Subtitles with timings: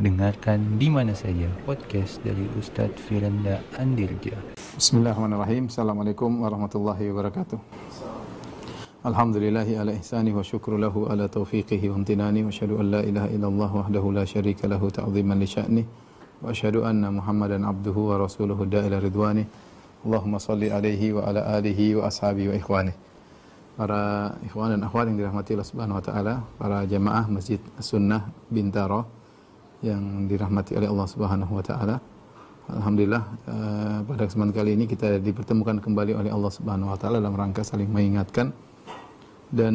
[0.00, 4.32] Dengarkan di mana saja podcast dari Ustadz Firanda Andirja.
[4.56, 5.68] Bismillahirrahmanirrahim.
[5.68, 7.60] Assalamualaikum warahmatullahi wabarakatuh.
[9.04, 13.28] Alhamdulillahi ala ihsani wa syukru lahu ala taufiqihi wa amtinani wa asyhadu an la ilaha
[13.28, 18.64] illallah wahdahu la syarika lahu ta'ziman li sya'ni wa asyhadu anna Muhammadan abduhu wa rasuluhu
[18.64, 19.44] da'ila ridwani.
[20.08, 22.96] Allahumma salli alaihi wa ala alihi wa ashabihi wa ikhwani.
[23.76, 29.19] Para ikhwan dan akhwat yang dirahmati Allah Subhanahu wa taala, para jamaah Masjid Sunnah Bintaro
[29.80, 31.96] yang dirahmati oleh Allah Subhanahu wa taala.
[32.70, 37.34] Alhamdulillah uh, pada kesempatan kali ini kita dipertemukan kembali oleh Allah Subhanahu wa taala dalam
[37.34, 38.54] rangka saling mengingatkan
[39.50, 39.74] dan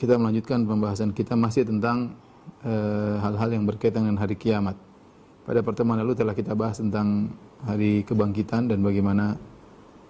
[0.00, 2.16] kita melanjutkan pembahasan kita masih tentang
[2.64, 4.74] eh, hal-hal yang berkaitan dengan hari kiamat.
[5.44, 7.28] Pada pertemuan lalu telah kita bahas tentang
[7.62, 9.34] hari kebangkitan dan bagaimana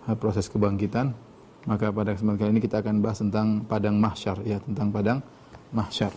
[0.04, 1.16] uh, proses kebangkitan.
[1.64, 5.18] Maka pada kesempatan kali ini kita akan bahas tentang padang mahsyar ya, tentang padang
[5.72, 6.12] mahsyar.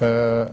[0.00, 0.48] Uh,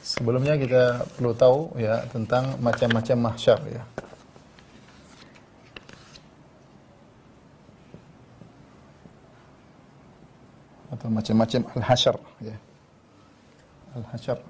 [0.00, 3.84] sebelumnya kita perlu tahu ya tentang macam-macam mahsyar ya.
[10.88, 12.56] Atau macam-macam al-hasyar ya.
[14.00, 14.40] Al-hasyar.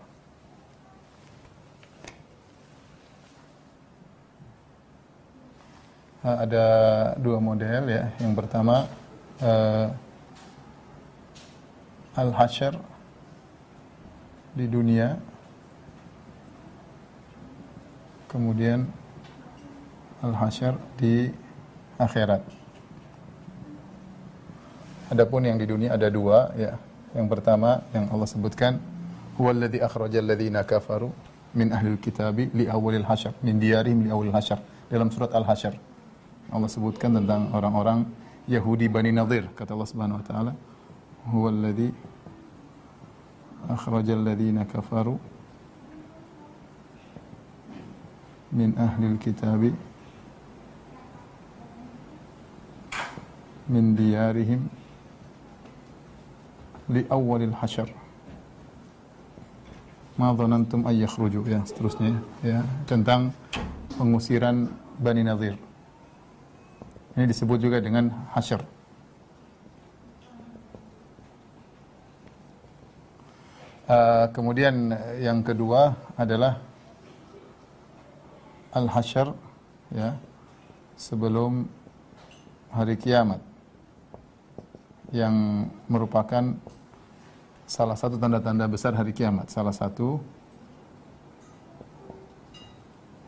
[6.25, 6.66] ada
[7.20, 8.08] dua model ya.
[8.16, 8.88] Yang pertama
[9.44, 9.92] uh,
[12.15, 12.75] al-hasyr
[14.55, 15.19] di dunia
[18.31, 18.87] kemudian
[20.23, 21.31] al-hasyr di
[21.98, 22.43] akhirat.
[25.11, 26.75] Adapun yang di dunia ada dua ya.
[27.15, 28.83] Yang pertama yang Allah sebutkan
[29.39, 31.15] huwallazi akhrajal ladzina kafaru
[31.55, 34.59] min ahlil kitabi li awalil hasyr min diyarihim li awalil hasyr
[34.91, 35.75] dalam surat Al-Hasyr.
[36.50, 38.06] Allah sebutkan tentang orang-orang
[38.50, 40.53] Yahudi Bani Nadir kata Allah Subhanahu wa taala
[41.31, 41.88] huwallazi
[43.74, 45.18] أخرج الذين كفروا
[48.52, 49.74] من أهل الكتاب
[53.69, 54.62] من ديارهم
[56.90, 57.90] لأول الحشر
[60.19, 63.31] ma dhanantum ay yakhruju ya seterusnya ya tentang
[63.96, 64.68] pengusiran
[65.00, 65.56] Bani Nadir.
[67.16, 68.59] Ini disebut juga dengan hasyr.
[73.84, 76.56] Uh, kemudian yang kedua adalah
[78.72, 79.28] al-hasyr
[79.93, 80.17] ya
[80.97, 81.69] sebelum
[82.73, 83.44] hari kiamat
[85.12, 86.56] yang merupakan
[87.69, 89.53] salah satu tanda-tanda besar hari kiamat.
[89.53, 90.17] Salah satu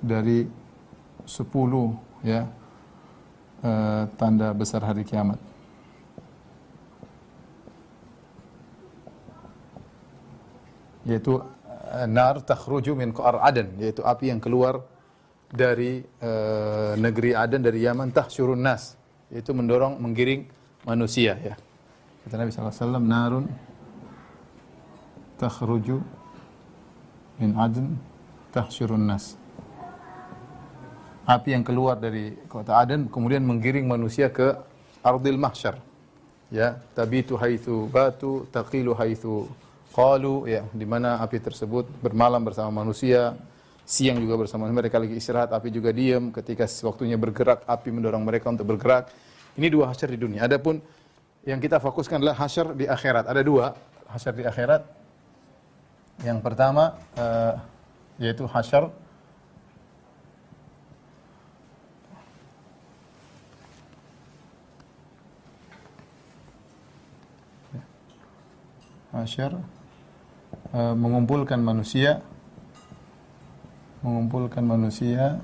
[0.01, 0.49] dari
[1.29, 1.93] sepuluh
[2.25, 2.49] ya
[3.61, 5.37] uh, tanda besar hari kiamat
[11.07, 11.39] yaitu
[11.95, 14.83] eh, nar takhruju min qa'r adan yaitu api yang keluar
[15.47, 18.99] dari uh, negeri Aden dari Yaman tahsyurun nas
[19.31, 20.47] yaitu mendorong menggiring
[20.87, 21.55] manusia ya.
[22.27, 23.45] Kata Nabi wasallam narun
[25.39, 26.03] takhruju
[27.39, 27.95] min Aden
[28.51, 29.39] tahsyurun nas.
[31.27, 34.55] Api yang keluar dari kota Aden kemudian menggiring manusia ke
[35.03, 35.79] ardil mahsyar
[36.51, 36.79] ya.
[36.95, 39.47] Tabitu haitsu batu taqilu haitsu
[39.97, 43.33] Qalu ya di mana api tersebut bermalam bersama manusia,
[43.89, 48.53] siang juga bersama mereka lagi istirahat, api juga diam, ketika waktunya bergerak, api mendorong mereka
[48.53, 49.09] untuk bergerak.
[49.57, 50.45] Ini dua hasyar di dunia.
[50.45, 50.85] Adapun
[51.49, 53.25] yang kita fokuskan adalah hasyar di akhirat.
[53.25, 53.73] Ada dua
[54.13, 54.83] hasyar di akhirat.
[56.29, 57.57] Yang pertama uh,
[58.21, 58.93] yaitu hasyar
[69.17, 69.76] hasyar
[70.77, 72.21] e, mengumpulkan manusia
[74.05, 75.41] mengumpulkan manusia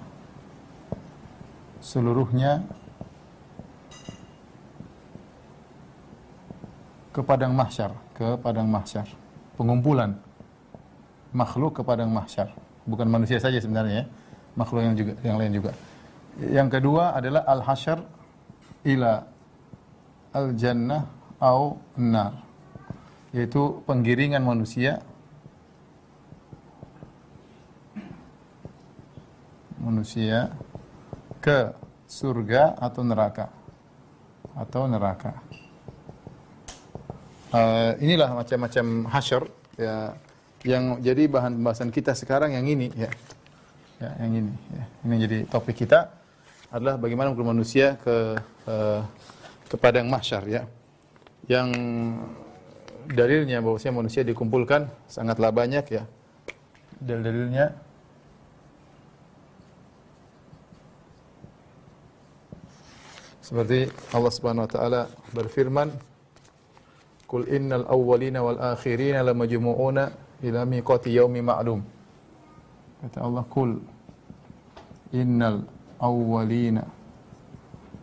[1.82, 2.62] seluruhnya
[7.10, 9.04] ke padang mahsyar, ke padang mahsyar.
[9.58, 10.16] Pengumpulan
[11.34, 12.54] makhluk ke padang mahsyar.
[12.88, 14.06] Bukan manusia saja sebenarnya ya.
[14.56, 15.72] Makhluk yang juga yang lain juga.
[16.40, 17.98] Yang kedua adalah al-hasyar
[18.88, 19.26] ila
[20.32, 21.02] al-jannah
[21.42, 22.40] au nar.
[23.36, 25.04] Yaitu penggiringan manusia
[30.02, 30.50] manusia
[31.38, 31.70] ke
[32.10, 33.54] surga atau neraka
[34.58, 35.38] atau neraka.
[37.54, 39.46] Uh, inilah macam-macam hasyar
[39.78, 40.18] ya
[40.66, 43.14] yang jadi bahan pembahasan kita sekarang yang ini ya.
[44.02, 44.84] Ya, yang ini ya.
[45.06, 46.10] Ini jadi topik kita
[46.74, 48.34] adalah bagaimana mengukur manusia ke
[48.66, 49.06] uh,
[49.70, 50.66] ke padang mahsyar ya.
[51.46, 51.78] Yang
[53.06, 56.02] dalilnya bahwasanya manusia dikumpulkan sangatlah banyak ya.
[56.98, 57.91] Dalil-dalilnya
[63.42, 65.00] seperti Allah Subhanahu wa taala
[65.34, 65.90] berfirman
[67.32, 70.12] Qul innal awwalina wal akhirina lamajmu'una
[70.44, 71.80] ila miqati yaumi ma'lum.
[73.00, 73.80] Kata Allah, "Qul
[75.16, 75.64] innal
[75.96, 76.84] awwalina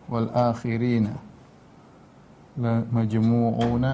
[0.09, 1.13] wal akhirina
[2.57, 3.91] lamajmu'una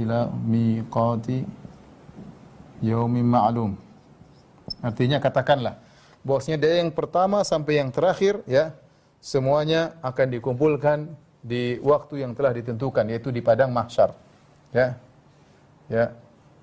[0.00, 1.44] ila miqati
[2.80, 3.76] yaumi ma'lum."
[4.80, 5.76] Artinya katakanlah
[6.24, 8.72] bahwasanya dari yang pertama sampai yang terakhir ya
[9.24, 11.08] semuanya akan dikumpulkan
[11.40, 14.12] di waktu yang telah ditentukan yaitu di padang mahsyar.
[14.76, 15.00] Ya.
[15.88, 16.12] Ya.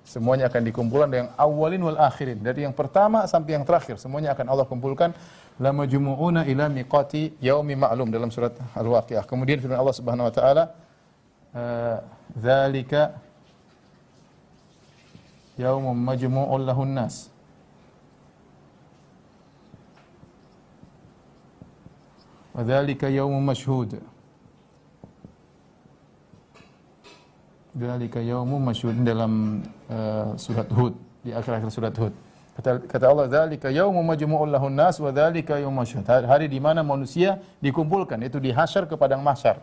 [0.06, 2.38] Semuanya akan dikumpulkan dengan awalin wal akhirin.
[2.38, 5.10] Dari yang pertama sampai yang terakhir semuanya akan Allah kumpulkan
[5.58, 9.26] la majmu'una ila miqati yaumi ma'lum dalam surat Al-Waqiah.
[9.26, 10.64] Kemudian firman Allah Subhanahu wa taala
[11.54, 11.96] eh,
[12.34, 13.14] dzalika
[15.58, 17.31] yaumun majmu'un lahun nas.
[22.52, 23.96] Dzalika yaumun mashhud.
[27.72, 30.92] Dzalika yaumun masyhur dalam uh, surat Hud
[31.24, 32.12] di akhir-akhir surat Hud.
[32.52, 37.40] Kata, kata Allah, "Dzalika yaumun majmu'ul lahun nas wa dzalika masyhud." Hari di mana manusia
[37.64, 39.56] dikumpulkan itu di hasyar ke padang mahsyar.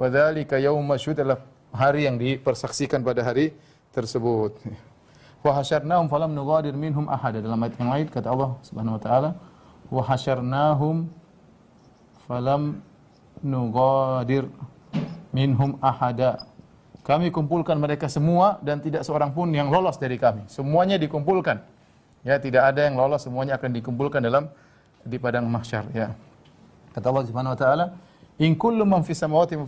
[0.00, 3.52] Wa dzalika masyhud adalah hari yang dipersaksikan pada hari
[3.92, 4.56] tersebut.
[5.44, 5.60] Wa
[6.08, 7.04] falam nughadir minhum.
[7.04, 9.30] Dalam ayat yang lain kata Allah Subhanahu wa taala,
[9.92, 11.12] "Wa hasyarnahum
[12.32, 12.80] falam
[13.44, 14.48] nughadir
[15.36, 16.48] minhum ahada."
[17.04, 20.46] Kami kumpulkan mereka semua dan tidak seorang pun yang lolos dari kami.
[20.46, 21.60] Semuanya dikumpulkan.
[22.22, 24.46] Ya, tidak ada yang lolos, semuanya akan dikumpulkan dalam
[25.02, 26.14] di padang mahsyar, ya.
[26.94, 27.86] Kata Allah Subhanahu wa taala,
[28.38, 29.58] "In kullu man fis samawati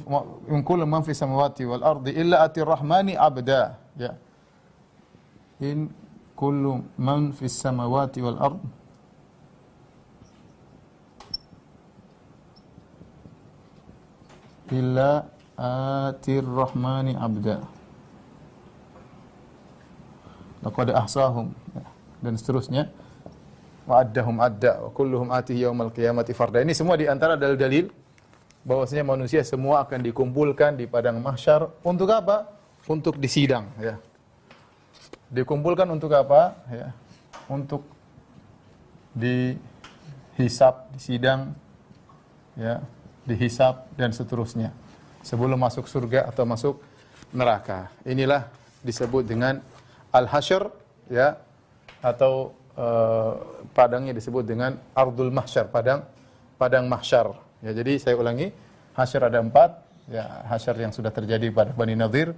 [0.47, 4.15] in kullu man fis samawati wal ardi illa atir rahmani abda." Ya.
[5.59, 5.91] In
[6.39, 8.63] kullu man fis samawati wal ardi
[14.73, 15.29] illa
[15.59, 17.61] atir rahmani abda
[20.65, 21.53] laqad ahsahum
[22.25, 22.89] dan seterusnya
[23.85, 27.93] wa addahum adda wa kulluhum atihi yaumal qiyamati farda ini semua di antara dalil-dalil
[28.65, 32.49] bahwasanya manusia semua akan dikumpulkan di padang mahsyar untuk apa?
[32.89, 34.01] Untuk disidang ya.
[35.29, 36.57] Dikumpulkan untuk apa?
[36.73, 36.89] Ya.
[37.45, 37.85] Untuk
[39.13, 41.53] dihisap, disidang
[42.57, 42.81] ya,
[43.25, 44.71] dihisap dan seterusnya
[45.25, 46.75] sebelum masuk surga atau masuk
[47.33, 47.89] neraka.
[48.05, 48.47] Inilah
[48.85, 49.65] disebut dengan
[50.13, 50.69] al-hasyr
[51.09, 51.41] ya
[52.05, 56.05] atau uh, padangnya disebut dengan ardul mahsyar, padang
[56.61, 57.33] padang mahsyar.
[57.65, 58.53] Ya, jadi saya ulangi,
[58.93, 59.81] hasyr ada empat,
[60.13, 62.37] ya hasyr yang sudah terjadi pada Bani Nadir,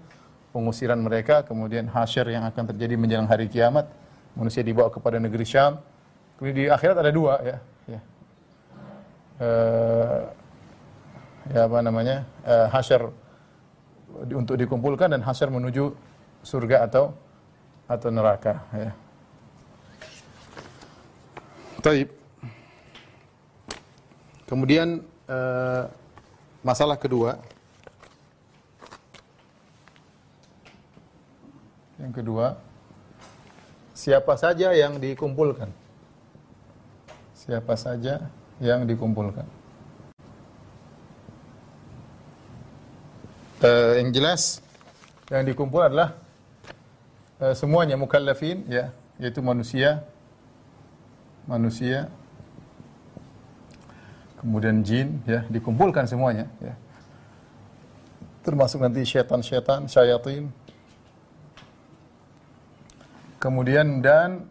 [0.54, 3.90] pengusiran mereka, kemudian hasyr yang akan terjadi menjelang hari kiamat,
[4.38, 5.82] manusia dibawa kepada negeri Syam.
[6.38, 7.56] Kemudian di akhirat ada dua ya.
[7.90, 8.00] ya.
[9.36, 10.20] Uh,
[11.52, 12.16] ya apa namanya
[12.46, 13.10] uh, hasyar
[14.32, 15.92] untuk dikumpulkan dan hasyar menuju
[16.46, 17.12] surga atau
[17.86, 18.90] atau neraka ya.
[21.84, 22.08] Taib.
[24.46, 25.90] Kemudian uh,
[26.62, 27.38] masalah kedua
[31.96, 32.46] Yang kedua,
[33.96, 35.72] siapa saja yang dikumpulkan?
[37.32, 38.28] Siapa saja
[38.60, 39.48] yang dikumpulkan?
[43.66, 44.62] Uh, yang jelas
[45.26, 46.14] yang dikumpul adalah
[47.42, 50.04] uh, semuanya mukallafin ya yaitu manusia
[51.48, 52.06] manusia
[54.38, 56.74] kemudian jin ya dikumpulkan semuanya ya.
[58.46, 60.54] Termasuk nanti syaitan-syaitan syayatin
[63.42, 64.46] kemudian dan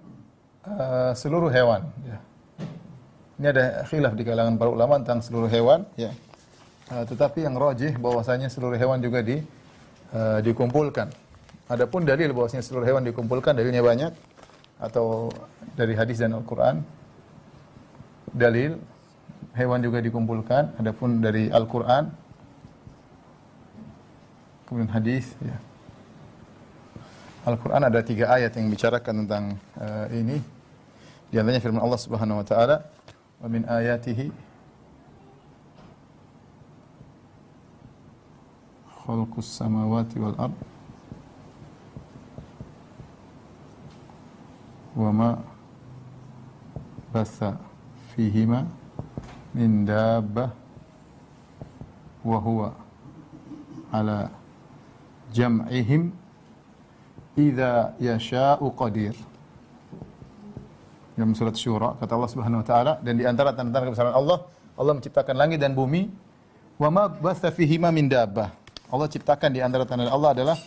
[0.67, 2.19] uh, seluruh hewan ya.
[3.35, 6.11] Ini ada khilaf di kalangan para ulama tentang seluruh hewan ya
[6.85, 9.41] Uh, tetapi yang rojih bahwasanya seluruh hewan juga di
[10.13, 11.09] uh, dikumpulkan.
[11.65, 14.13] Adapun dalil bahwasanya seluruh hewan dikumpulkan dalilnya banyak
[14.77, 15.33] atau
[15.73, 16.85] dari hadis dan Al-Qur'an.
[18.29, 18.77] Dalil
[19.57, 22.13] hewan juga dikumpulkan, adapun dari Al-Qur'an
[24.69, 25.57] kemudian hadis ya.
[27.49, 29.45] Al-Qur'an ada tiga ayat yang bicarakan tentang
[29.77, 30.37] uh, ini.
[31.33, 32.85] Di antaranya firman Allah Subhanahu wa taala,
[33.41, 34.44] "Wa min ayatihi
[39.05, 40.57] khalqus samawati wal ard
[44.97, 45.29] wa ma
[47.13, 47.55] basa
[48.11, 48.65] fihima
[49.53, 50.51] min dabbah
[52.25, 52.69] wa huwa
[53.93, 54.33] ala
[55.31, 56.11] jam'ihim
[57.37, 59.15] idza yasha'u qadir.
[61.15, 64.43] Dalam surat Syura kata Allah Subhanahu wa taala dan di antara tanda-tanda kebesaran Allah,
[64.75, 66.11] Allah menciptakan langit dan bumi
[66.75, 68.64] wa ma basa fihima min dabbah.
[68.95, 70.57] Allah ciptakan di antara tanda Allah adalah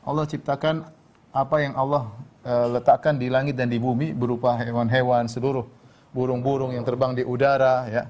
[0.00, 0.88] Allah ciptakan
[1.36, 2.08] apa yang Allah
[2.48, 5.68] uh, letakkan di langit dan di bumi berupa hewan-hewan seluruh
[6.16, 8.08] burung-burung yang terbang di udara ya.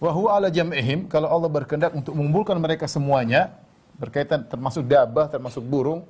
[0.00, 3.52] Wa huwa ala jam'ihim kalau Allah berkehendak untuk mengumpulkan mereka semuanya
[3.98, 6.06] berkaitan termasuk dabah termasuk burung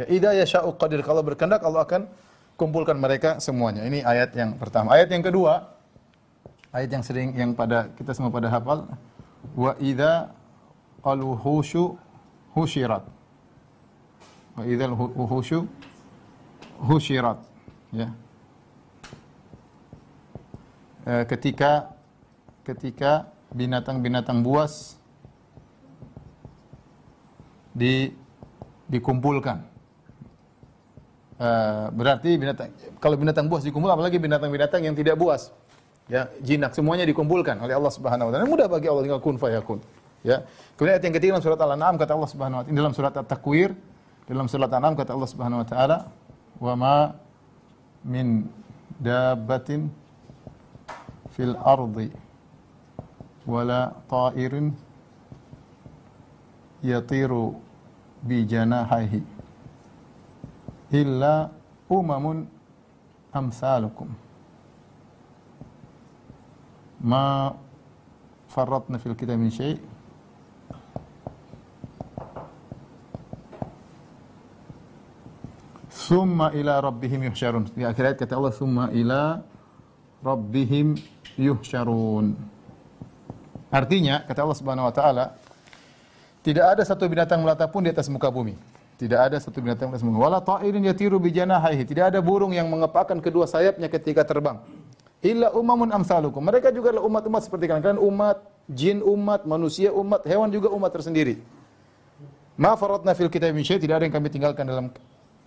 [0.00, 2.10] ya idza yasha'u qadir kalau berkehendak Allah akan
[2.56, 3.84] kumpulkan mereka semuanya.
[3.84, 4.96] Ini ayat yang pertama.
[4.96, 5.68] Ayat yang kedua
[6.72, 8.88] ayat yang sering yang pada kita semua pada hafal
[9.52, 10.32] wa idza
[11.04, 11.96] al-wuhushu
[12.56, 13.04] husyirat.
[14.56, 15.68] Wa idza al-wuhushu
[16.80, 17.36] husyirat
[17.92, 18.08] ya.
[21.04, 21.92] E, ketika
[22.64, 24.96] ketika binatang-binatang buas
[27.76, 28.10] di
[28.88, 29.76] dikumpulkan.
[31.36, 35.52] Uh, berarti binatang kalau binatang buas dikumpul apalagi binatang-binatang yang tidak buas.
[36.08, 38.48] Ya, jinak semuanya dikumpulkan oleh Allah Subhanahu wa taala.
[38.48, 39.84] Mudah bagi Allah tinggal kun fayakun.
[40.26, 40.42] Ya.
[40.74, 43.70] Kemudian ayat yang ketiga dalam surat Al-An'am kata Allah Subhanahu wa taala, dalam surat At-Takwir,
[44.26, 45.96] dalam surat Al-An'am kata Allah Subhanahu wa taala,
[46.58, 47.14] "Wa ma
[48.02, 48.50] min
[48.98, 49.86] dabbatin
[51.30, 52.10] fil ardi
[53.46, 54.74] wala ta'irin
[56.82, 57.54] yatiru
[58.26, 59.22] bi janahihi
[60.90, 61.50] illa
[61.86, 62.46] umamun
[63.30, 64.10] amsalukum
[67.06, 67.52] ma
[68.50, 69.95] farratna fil kitab min syai'
[76.06, 77.66] Summa ila rabbihim yuhsyarun.
[77.74, 79.42] Di akhir ayat kata Allah, Summa ila
[80.22, 80.94] rabbihim
[81.34, 82.38] yuhsyarun.
[83.74, 85.34] Artinya, kata Allah Subhanahu wa taala,
[86.46, 88.54] tidak ada satu binatang melata pun di atas muka bumi.
[89.02, 90.14] Tidak ada satu binatang atas muka.
[90.14, 91.82] Wala ta'irin yatiru bi janahihi.
[91.82, 94.62] Tidak ada burung yang mengepakkan kedua sayapnya ketika terbang.
[95.26, 96.38] Illa umamun amsalukum.
[96.38, 97.82] Mereka juga adalah umat-umat seperti kalian.
[97.82, 101.42] Kalian umat, jin umat, manusia umat, hewan juga umat tersendiri.
[102.54, 104.86] Ma faratna fil kitab min syai, tidak ada yang kami tinggalkan dalam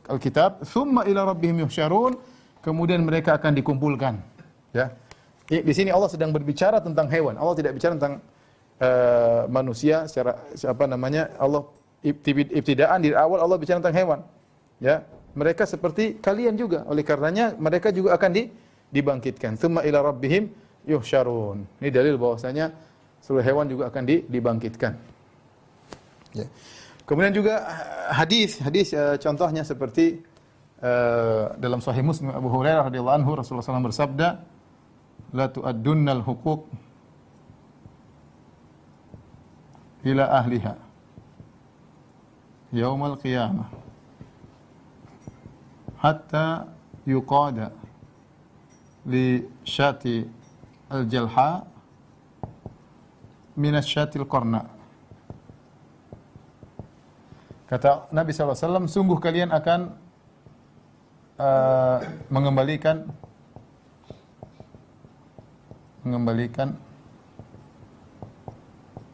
[0.10, 0.66] Alkitab.
[0.66, 2.18] Thumma ila rabbihim yuhsyarun.
[2.60, 4.20] Kemudian mereka akan dikumpulkan.
[4.76, 4.92] Ya.
[5.50, 7.34] Di sini Allah sedang berbicara tentang hewan.
[7.40, 8.22] Allah tidak bicara tentang
[8.78, 11.66] uh, manusia secara apa namanya Allah
[12.06, 14.20] ibtidaan di awal Allah bicara tentang hewan.
[14.78, 16.86] Ya, mereka seperti kalian juga.
[16.86, 18.44] Oleh karenanya mereka juga akan di,
[18.94, 19.58] dibangkitkan.
[19.58, 20.54] Tsumma ila rabbihim
[20.86, 21.66] yuhsyarun.
[21.82, 22.72] Ini dalil bahwasanya
[23.20, 24.94] seluruh hewan juga akan di, dibangkitkan.
[26.38, 26.46] Ya.
[27.10, 27.66] Kemudian juga
[28.14, 30.22] hadis, hadis uh, contohnya seperti
[30.78, 34.46] uh, dalam Sahih Muslim Abu Hurairah radhiyallahu anhu Rasulullah SAW bersabda,
[35.34, 36.70] "La tu'addunnal huquq
[40.06, 40.78] ila ahliha
[42.70, 43.68] yaumal qiyamah
[45.98, 46.70] hatta
[47.10, 47.74] yuqada
[49.10, 50.30] li syati
[50.90, 51.66] al-jalha
[53.58, 54.79] min asyatil qarna
[57.70, 59.94] kata Nabi SAW sungguh kalian akan
[61.38, 61.98] uh,
[62.34, 63.06] mengembalikan
[66.02, 66.74] mengembalikan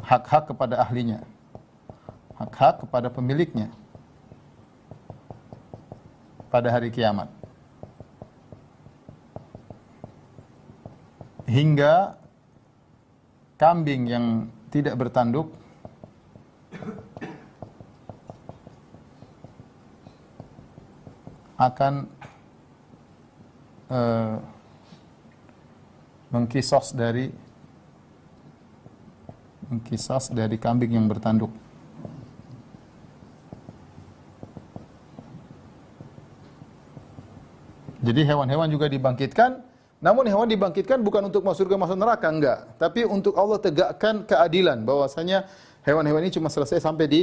[0.06, 1.20] hak-hak kepada ahlinya.
[2.40, 3.74] Hak-hak kepada pemiliknya.
[6.54, 7.28] Pada hari kiamat.
[11.46, 12.16] Hingga
[13.60, 14.26] kambing yang
[14.72, 15.52] tidak bertanduk
[21.56, 22.10] akan
[23.88, 24.36] uh,
[26.32, 27.32] mengkisos dari
[29.88, 31.50] kisas dari kambing yang bertanduk.
[38.06, 39.66] Jadi hewan-hewan juga dibangkitkan,
[39.98, 44.86] namun hewan dibangkitkan bukan untuk masuk surga masuk neraka enggak, tapi untuk Allah tegakkan keadilan
[44.86, 45.50] bahwasanya
[45.82, 47.22] hewan-hewan ini cuma selesai sampai di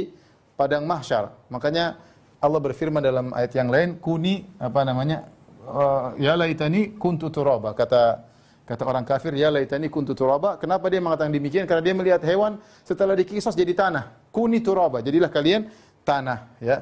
[0.59, 1.31] padang mahsyar.
[1.47, 1.95] Makanya
[2.43, 5.31] Allah berfirman dalam ayat yang lain, kuni apa namanya?
[5.63, 8.33] Uh, ya laitani kuntu turaba kata
[8.63, 10.55] Kata orang kafir, ya laitani kuntu turaba.
[10.55, 11.67] Kenapa dia mengatakan demikian?
[11.67, 12.55] Karena dia melihat hewan
[12.87, 14.31] setelah dikisos jadi tanah.
[14.31, 15.03] Kuni turaba.
[15.03, 15.67] Jadilah kalian
[16.07, 16.79] tanah, ya.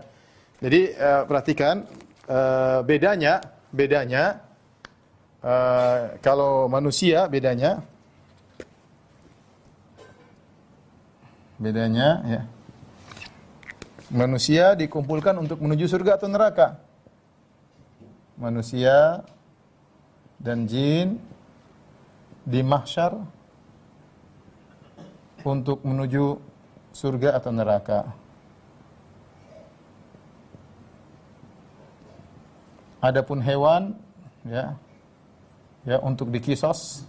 [0.62, 1.90] Jadi uh, perhatikan
[2.30, 3.42] uh, bedanya,
[3.74, 4.46] bedanya
[5.42, 7.82] uh, kalau manusia bedanya
[11.58, 12.42] bedanya ya.
[14.12, 16.76] Manusia dikumpulkan untuk menuju surga atau neraka.
[18.36, 19.24] Manusia
[20.36, 21.16] dan jin
[22.44, 23.16] di mahsyar
[25.48, 26.44] untuk menuju
[26.92, 28.12] surga atau neraka.
[33.00, 33.96] Adapun hewan
[34.44, 34.76] ya
[35.88, 37.08] ya untuk dikisos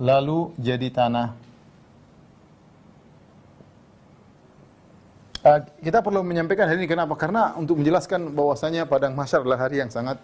[0.00, 1.45] lalu jadi tanah.
[5.46, 7.14] Uh, kita perlu menyampaikan hari ini kenapa?
[7.14, 10.18] Karena untuk menjelaskan bahwasanya padang mahsyar adalah hari yang sangat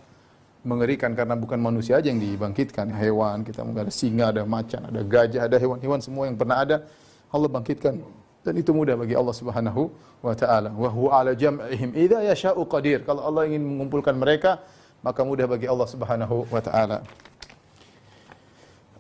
[0.67, 5.47] mengerikan karena bukan manusia aja yang dibangkitkan, hewan, kita ada singa, ada macan, ada gajah,
[5.47, 6.83] ada hewan-hewan semua yang pernah ada
[7.31, 8.03] Allah bangkitkan
[8.43, 9.95] dan itu mudah bagi Allah Subhanahu
[10.27, 10.75] wa taala.
[10.75, 13.07] Wa huwa ala jam'ihim idza yasha'u qadir.
[13.07, 14.59] Kalau Allah ingin mengumpulkan mereka,
[15.07, 16.99] maka mudah bagi Allah Subhanahu wa taala.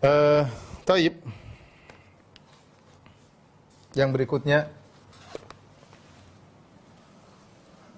[0.02, 0.42] Eh, uh,
[0.86, 1.18] taib.
[3.98, 4.70] Yang berikutnya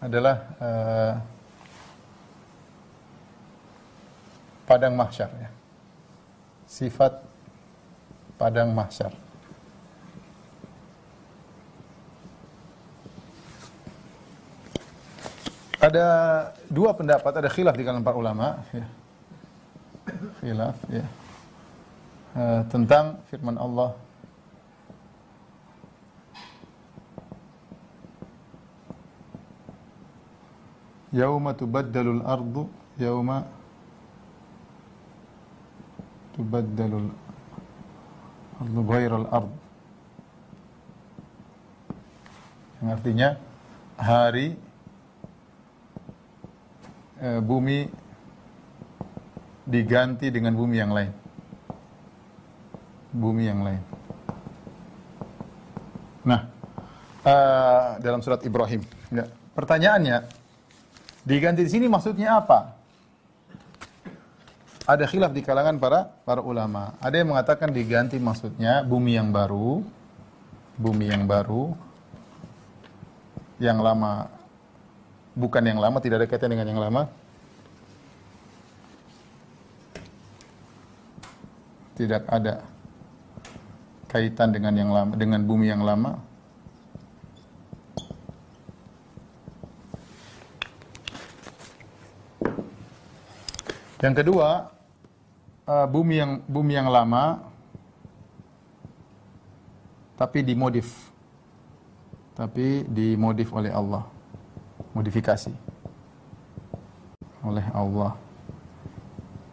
[0.04, 1.12] adalah uh,
[4.68, 5.48] padang mahsyar ya.
[6.68, 7.24] Sifat
[8.36, 9.16] padang mahsyar.
[15.80, 16.06] Ada
[16.68, 18.86] dua pendapat, ada khilaf di kalangan para ulama ya.
[20.40, 21.04] Khilaf ya.
[22.34, 23.96] Uh, tentang firman Allah
[31.14, 32.66] yauma tubaddalul ardu
[32.98, 33.46] yauma
[36.34, 37.14] tubaddalul
[38.58, 39.52] ardu ghairal ard.
[42.82, 43.28] Yang artinya
[43.94, 44.58] hari
[47.22, 47.86] e, bumi
[49.64, 51.12] diganti dengan bumi yang lain.
[53.14, 53.82] Bumi yang lain.
[56.26, 56.54] Nah
[57.24, 58.84] uh, dalam surat Ibrahim.
[59.10, 59.30] Ya.
[59.54, 60.43] pertanyaannya
[61.24, 62.76] Diganti di sini maksudnya apa?
[64.84, 66.92] Ada khilaf di kalangan para para ulama.
[67.00, 69.80] Ada yang mengatakan diganti maksudnya bumi yang baru,
[70.76, 71.72] bumi yang baru,
[73.56, 74.28] yang lama
[75.34, 77.02] bukan yang lama, tidak ada kaitan dengan yang lama.
[81.94, 82.60] Tidak ada
[84.10, 86.18] kaitan dengan yang lama, dengan bumi yang lama.
[94.04, 94.68] Yang kedua,
[95.64, 97.40] uh, bumi yang bumi yang lama
[100.20, 101.08] tapi dimodif.
[102.36, 104.04] Tapi dimodif oleh Allah.
[104.92, 105.56] Modifikasi
[107.48, 108.12] oleh Allah.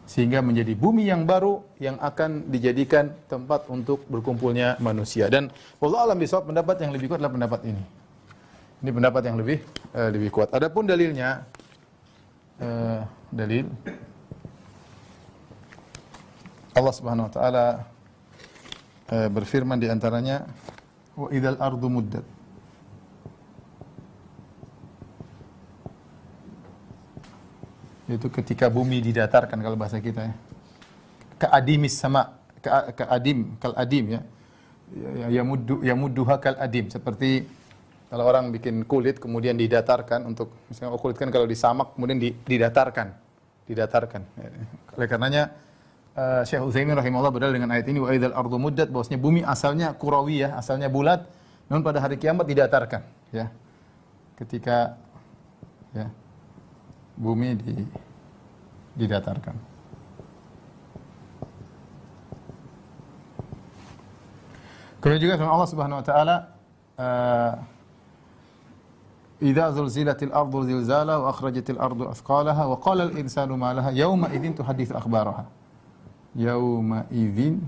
[0.03, 5.31] Sehingga menjadi bumi yang baru yang akan dijadikan tempat untuk berkumpulnya manusia.
[5.31, 5.47] Dan
[5.79, 7.83] Allah alam bisawab pendapat yang lebih kuat adalah pendapat ini.
[8.83, 9.63] Ini pendapat yang lebih
[9.95, 10.51] uh, lebih kuat.
[10.51, 11.47] Adapun dalilnya
[12.59, 13.71] uh, dalil
[16.71, 17.65] Allah Subhanahu wa taala
[19.11, 20.47] e, berfirman di antaranya
[21.19, 22.25] wa idzal ardu muddat.
[28.11, 30.35] Itu ketika bumi didatarkan kalau bahasa kita ya.
[31.39, 32.69] Keadimis sama ke,
[33.03, 34.21] keadim kal adim ya.
[35.31, 35.43] Ya
[35.83, 37.47] ya mudduha kal adim seperti
[38.11, 43.15] kalau orang bikin kulit kemudian didatarkan untuk misalnya kulit kan kalau disamak kemudian didatarkan
[43.67, 44.21] didatarkan.
[44.99, 45.55] Oleh karenanya
[46.16, 49.92] uh, Syekh Utsaimin rahimahullah berdalil dengan ayat ini wa idzal ardu muddat bahwasanya bumi asalnya
[49.96, 51.24] kurawiyah, asalnya bulat,
[51.68, 53.50] namun pada hari kiamat didatarkan, ya.
[54.36, 55.00] Ketika
[55.96, 56.12] ya
[57.16, 57.74] bumi di
[58.96, 59.56] didatarkan.
[65.00, 66.36] Kemudian juga firman Allah Subhanahu wa taala
[67.00, 67.54] uh,
[69.42, 75.46] إذا زلزلت الأرض زلزالها وأخرجت الأرض أثقالها وقال الإنسان ما لها يومئذ تحدث أخبارها
[76.35, 77.59] yauma idzin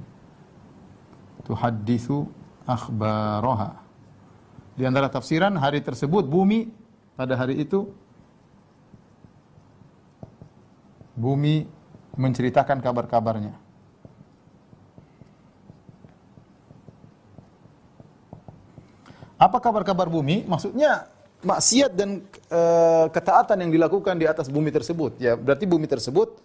[1.44, 2.28] tuhadditsu
[2.64, 3.76] akhbaraha.
[4.74, 6.72] Di antara tafsiran hari tersebut bumi
[7.14, 7.92] pada hari itu
[11.14, 11.70] bumi
[12.18, 13.54] menceritakan kabar-kabarnya.
[19.38, 20.48] Apa kabar-kabar bumi?
[20.48, 21.12] Maksudnya
[21.44, 22.62] maksiat dan e,
[23.12, 25.20] ketaatan yang dilakukan di atas bumi tersebut.
[25.20, 26.40] Ya, berarti bumi tersebut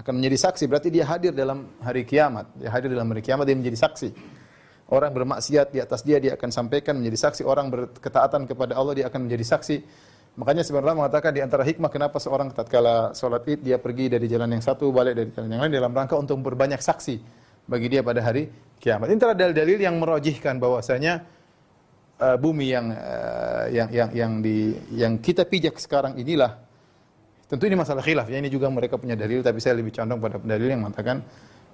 [0.00, 0.64] akan menjadi saksi.
[0.66, 2.48] Berarti dia hadir dalam hari kiamat.
[2.56, 4.08] Dia hadir dalam hari kiamat dia menjadi saksi.
[4.90, 7.46] Orang bermaksiat di atas dia dia akan sampaikan menjadi saksi.
[7.46, 9.76] Orang berketaatan kepada Allah dia akan menjadi saksi.
[10.40, 14.48] Makanya sebenarnya mengatakan di antara hikmah kenapa seorang tatkala sholat id dia pergi dari jalan
[14.56, 17.18] yang satu balik dari jalan yang lain dalam rangka untuk berbanyak saksi
[17.66, 18.48] bagi dia pada hari
[18.80, 19.10] kiamat.
[19.10, 21.26] Ini dalil-dalil yang merojihkan bahwasanya
[22.18, 26.69] uh, bumi yang uh, yang yang yang di yang kita pijak sekarang inilah
[27.50, 30.38] Tentu ini masalah khilaf ya, ini juga mereka punya dalil tapi saya lebih condong pada
[30.38, 31.18] dalil yang mengatakan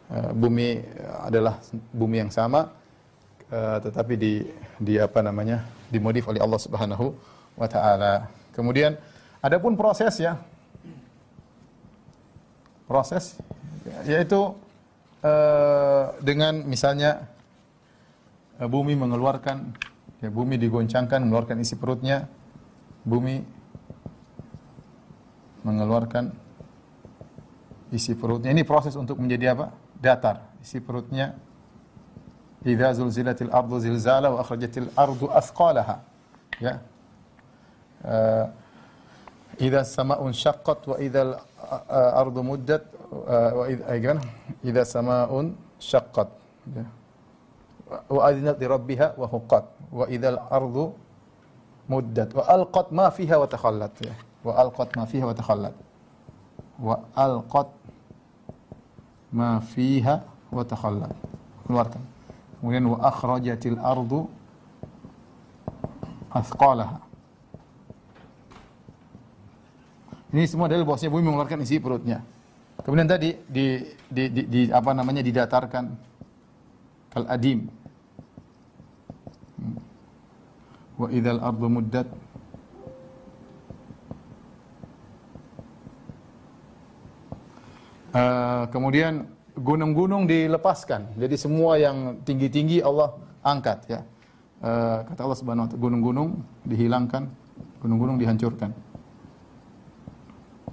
[0.08, 0.80] uh, bumi
[1.28, 1.60] adalah
[1.92, 2.72] bumi yang sama
[3.52, 4.40] uh, tetapi di
[4.80, 5.68] di apa namanya?
[5.86, 7.14] dimodif oleh Allah Subhanahu
[7.54, 8.26] wa taala.
[8.56, 8.96] Kemudian
[9.44, 10.40] adapun proses ya
[12.88, 13.36] proses
[14.08, 14.56] yaitu
[15.22, 17.28] uh, dengan misalnya
[18.56, 19.76] bumi mengeluarkan
[20.24, 22.24] ya bumi digoncangkan mengeluarkan isi perutnya
[23.04, 23.44] bumi
[25.66, 26.30] mengeluarkan
[27.90, 28.54] isi perutnya.
[28.54, 29.74] Ini proses untuk menjadi apa?
[29.98, 30.46] Datar.
[30.62, 31.34] Isi perutnya.
[32.66, 36.02] Idza zulzilatil ardu zilzala wa akhrajatil ardu athqalaha
[36.58, 36.74] ya.
[38.06, 38.46] Uh,
[39.58, 41.22] idza sama'un syaqqat wa idza
[42.22, 42.82] ardu muddat
[43.58, 44.18] wa idza
[44.66, 46.30] idza sama'un syaqqat.
[46.74, 46.86] Ya.
[48.10, 49.64] wa adinat li rabbiha wa huqqat.
[49.94, 50.90] Wa idza ardu
[51.86, 52.34] muddat.
[52.34, 53.94] Wa alqat ma fiha wa takhallat.
[54.02, 54.14] Ya
[54.46, 55.74] wa alqat ma fiha wa takhallat
[56.78, 57.68] wa alqat
[59.34, 60.22] ma fiha
[60.54, 61.14] wa takhallat
[61.66, 62.02] keluarkan
[62.62, 64.30] kemudian wa akhrajatil ardu
[66.30, 67.06] athqalaha
[70.36, 72.20] Ini semua dalil bahwasanya bumi mengeluarkan isi perutnya.
[72.84, 75.84] Kemudian tadi di, di, di, di apa namanya didatarkan
[77.08, 77.70] kal adim.
[79.56, 79.80] Hmm.
[81.00, 82.04] Wa idzal ardu muddat
[88.16, 89.28] Uh, kemudian
[89.60, 91.20] gunung-gunung dilepaskan.
[91.20, 93.12] Jadi semua yang tinggi-tinggi Allah
[93.44, 94.00] angkat ya.
[94.64, 96.28] Uh, kata Allah Subhanahu wa taala gunung-gunung
[96.64, 97.28] dihilangkan,
[97.84, 98.72] gunung-gunung dihancurkan.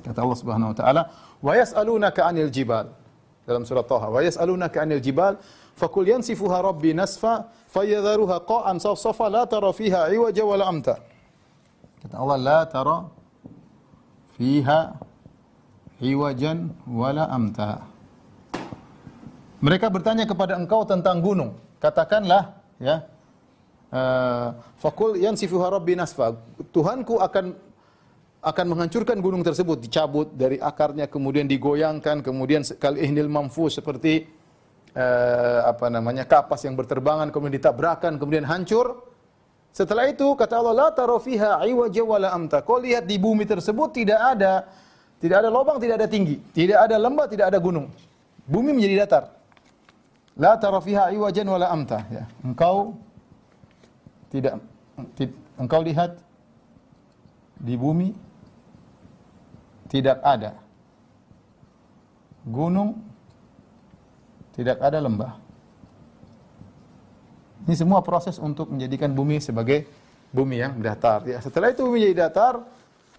[0.08, 1.02] Kata Allah Subhanahu wa taala,
[1.44, 2.96] "Wa yas'alunaka 'anil jibal."
[3.44, 5.36] Dalam surat Thaha, "Wa yas'alunaka 'anil jibal,
[5.76, 10.96] fakul yansifuha rabbi nasfa, fayadharuha qa'an sawsafa la tara fiha 'iwaja wala amta."
[12.08, 12.98] Kata Allah, "La tara
[14.40, 14.96] fiha
[16.02, 17.86] iwajan wala amta."
[19.64, 21.56] Mereka bertanya kepada engkau tentang gunung.
[21.80, 23.08] Katakanlah, ya,
[23.96, 26.36] uh, fakul yansifuha rabbi nasfa.
[26.76, 27.56] Tuhanku akan
[28.44, 34.28] akan menghancurkan gunung tersebut, dicabut dari akarnya, kemudian digoyangkan, kemudian kal ihnil mamfu seperti
[35.00, 39.00] uh, apa namanya kapas yang berterbangan, kemudian ditabrakan, kemudian hancur.
[39.72, 42.60] Setelah itu kata Allah, la tarofiha iwaja wala amta.
[42.68, 44.68] Kau lihat di bumi tersebut tidak ada
[45.24, 47.88] tidak ada lubang, tidak ada tinggi, tidak ada lembah, tidak ada gunung.
[48.44, 49.32] Bumi menjadi datar.
[50.36, 52.04] La tarofiha iwajan wala amta.
[52.12, 52.28] Ya.
[52.44, 53.00] Engkau
[54.28, 54.60] tidak
[55.56, 56.20] engkau lihat
[57.56, 58.12] di bumi
[59.88, 60.60] tidak ada
[62.44, 63.00] gunung,
[64.58, 65.40] tidak ada lembah.
[67.64, 69.88] Ini semua proses untuk menjadikan bumi sebagai
[70.36, 71.24] bumi yang datar.
[71.24, 72.60] Ya, setelah itu bumi menjadi datar,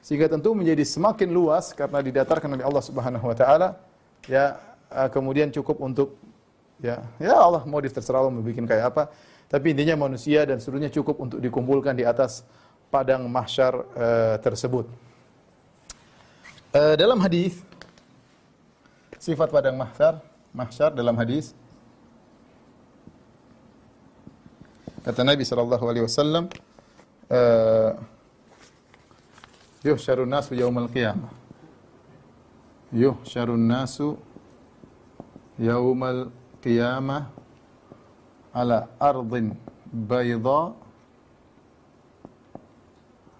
[0.04, 3.80] sehingga tentu menjadi semakin luas karena didatarkan oleh Allah Subhanahu wa taala.
[4.28, 4.60] Ya,
[4.92, 6.20] eh, kemudian cukup untuk
[6.76, 9.08] ya, ya Allah mau terserah Allah mau bikin kayak apa.
[9.48, 12.44] Tapi intinya manusia dan seluruhnya cukup untuk dikumpulkan di atas
[12.92, 14.86] padang mahsyar uh, tersebut.
[16.74, 17.62] Uh, dalam hadis
[19.16, 20.20] sifat padang mahsyar,
[20.52, 21.54] mahsyar dalam hadis
[25.06, 26.48] kata Nabi sallallahu alaihi wasallam
[29.84, 31.28] يحشر الناس يوم القيامة.
[32.92, 34.02] يحشر الناس
[35.58, 37.26] يوم القيامة
[38.54, 39.52] على أرض
[39.92, 40.74] بيضاء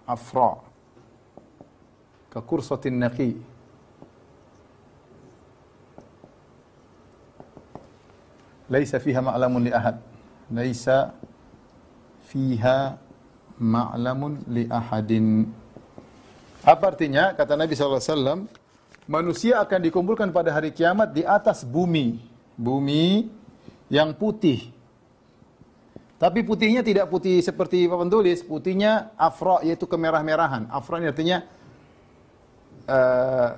[0.07, 0.63] عفراء
[2.33, 3.33] كقرصة النقي.
[8.69, 9.97] ليس فيها معلم لأحد.
[10.51, 10.89] ليس
[12.25, 12.97] فيها
[13.59, 15.11] معلم لأحد.
[16.65, 17.37] Apa artinya?
[17.37, 18.49] Kata Nabi SAW,
[19.05, 22.17] manusia akan dikumpulkan pada hari kiamat di atas bumi.
[22.57, 23.29] Bumi
[23.93, 24.73] yang putih.
[26.17, 30.65] Tapi putihnya tidak putih seperti papan tulis, putihnya afro yaitu kemerah-merahan.
[30.73, 31.45] Afro ini artinya
[32.89, 33.49] uh,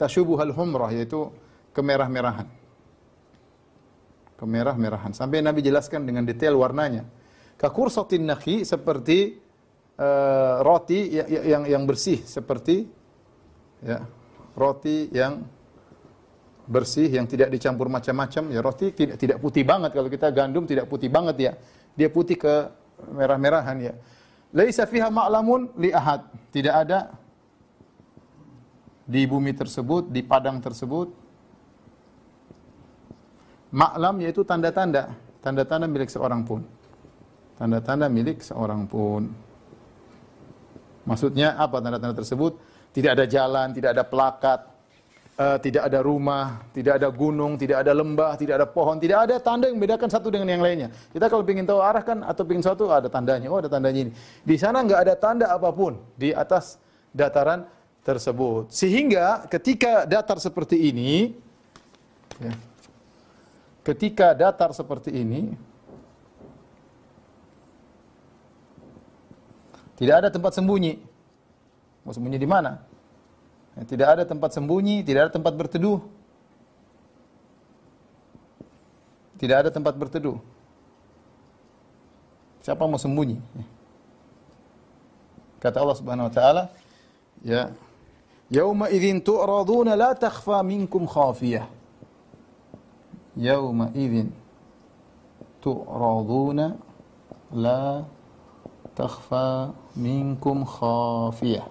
[0.00, 1.28] tasyubuhal humrah yaitu
[1.76, 2.48] kemerah-merahan.
[4.40, 5.12] Kemerah-merahan.
[5.12, 7.04] Sampai Nabi jelaskan dengan detail warnanya.
[7.58, 9.47] Kakursatin nakhi seperti
[9.98, 12.86] uh, roti yang, yang yang bersih seperti
[13.82, 14.06] ya,
[14.54, 15.44] roti yang
[16.68, 20.84] bersih yang tidak dicampur macam-macam ya roti tidak tidak putih banget kalau kita gandum tidak
[20.88, 21.52] putih banget ya
[21.96, 22.54] dia putih ke
[23.08, 23.94] merah-merahan ya
[24.52, 26.98] laisa fiha ma'lamun li ahad tidak ada
[29.08, 31.08] di bumi tersebut, di padang tersebut.
[33.72, 36.60] Maklam yaitu tanda-tanda, tanda-tanda milik seorang pun.
[37.56, 39.32] Tanda-tanda milik seorang pun.
[41.08, 42.60] Maksudnya apa tanda-tanda tersebut?
[42.92, 44.60] Tidak ada jalan, tidak ada pelakat,
[45.40, 49.40] uh, tidak ada rumah, tidak ada gunung, tidak ada lembah, tidak ada pohon, tidak ada
[49.40, 50.92] tanda yang membedakan satu dengan yang lainnya.
[51.14, 53.48] Kita kalau ingin tahu arah kan atau ingin sesuatu ada tandanya.
[53.48, 54.12] Oh ada tandanya ini.
[54.44, 56.76] Di sana nggak ada tanda apa pun di atas
[57.14, 57.64] dataran
[58.02, 58.68] tersebut.
[58.68, 61.32] Sehingga ketika datar seperti ini,
[62.42, 62.52] ya,
[63.86, 65.54] ketika datar seperti ini,
[69.98, 71.02] tidak ada tempat sembunyi.
[72.06, 72.78] Mau sembunyi di mana?
[73.74, 75.98] Ya, tidak ada tempat sembunyi, tidak ada tempat berteduh.
[79.42, 80.38] Tidak ada tempat berteduh.
[82.62, 83.42] Siapa mau sembunyi?
[85.58, 86.62] Kata Allah Subhanahu wa taala,
[87.42, 87.74] ya,
[88.54, 91.66] "Yauma idzin tu'raduna la takhfa minkum khafiyah."
[93.34, 94.30] Yauma idzin
[95.58, 96.78] tu'raduna
[97.50, 98.06] la
[98.98, 101.70] takhfa minkum khafiyah.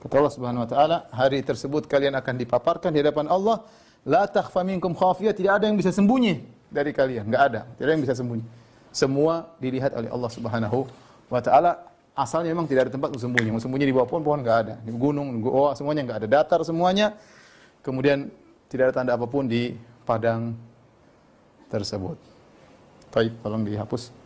[0.00, 3.60] Kata Allah Subhanahu wa taala, hari tersebut kalian akan dipaparkan di hadapan Allah,
[4.08, 6.40] la takhfa minkum khafiyah, tidak ada yang bisa sembunyi
[6.72, 8.44] dari kalian, enggak ada, tidak ada yang bisa sembunyi.
[8.88, 10.88] Semua dilihat oleh Allah Subhanahu
[11.28, 11.84] wa taala.
[12.16, 13.52] Asalnya memang tidak ada tempat untuk sembunyi.
[13.52, 14.74] Mau sembunyi di bawah pohon-pohon enggak ada.
[14.80, 16.28] Di gunung, goa semuanya enggak ada.
[16.40, 17.12] Datar semuanya.
[17.84, 18.32] Kemudian
[18.72, 19.76] tidak ada tanda apa pun di
[20.08, 20.56] padang
[21.68, 22.16] tersebut.
[23.12, 24.25] Baik, tolong dihapus.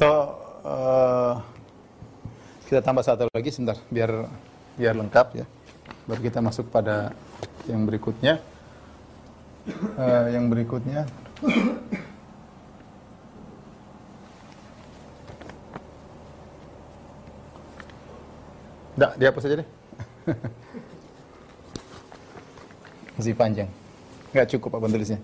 [0.00, 0.16] Atau
[0.64, 1.36] uh,
[2.68, 4.28] kita tambah satu lagi sebentar biar
[4.80, 5.44] biar lengkap ya.
[6.08, 7.12] Baru kita masuk pada
[7.68, 8.40] yang berikutnya.
[10.00, 11.04] Uh, yang berikutnya
[19.00, 19.68] Enggak, dihapus aja deh.
[23.16, 23.72] Masih panjang.
[24.28, 25.16] Enggak cukup apa tulisnya.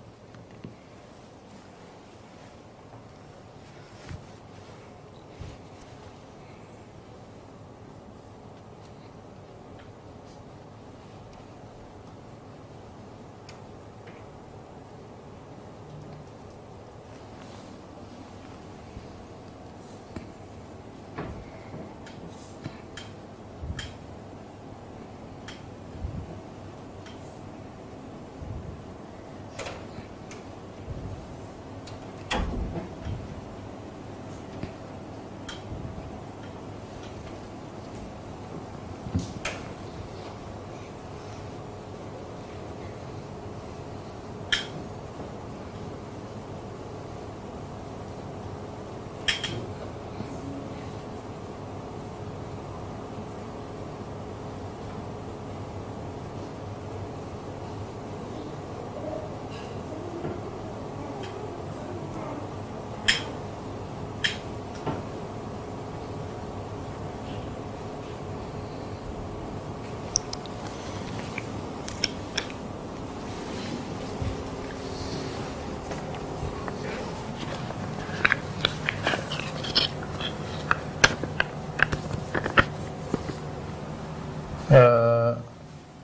[84.66, 85.32] Eh,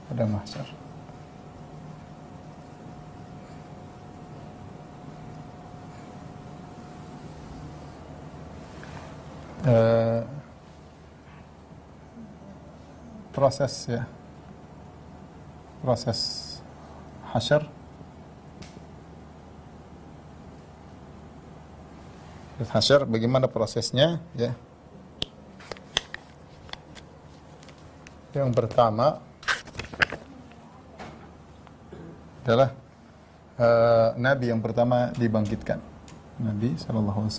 [0.09, 0.65] pada mahsyar.
[9.67, 10.23] Eh,
[13.33, 14.05] proses ya.
[15.81, 16.19] Proses
[17.33, 17.67] hasyar
[22.71, 24.21] hasyar bagaimana prosesnya?
[24.37, 24.55] Ya.
[28.31, 29.19] Yang pertama
[32.43, 32.71] adalah
[33.59, 35.81] uh, Nabi yang pertama dibangkitkan.
[36.39, 37.29] Nabi Shallallahu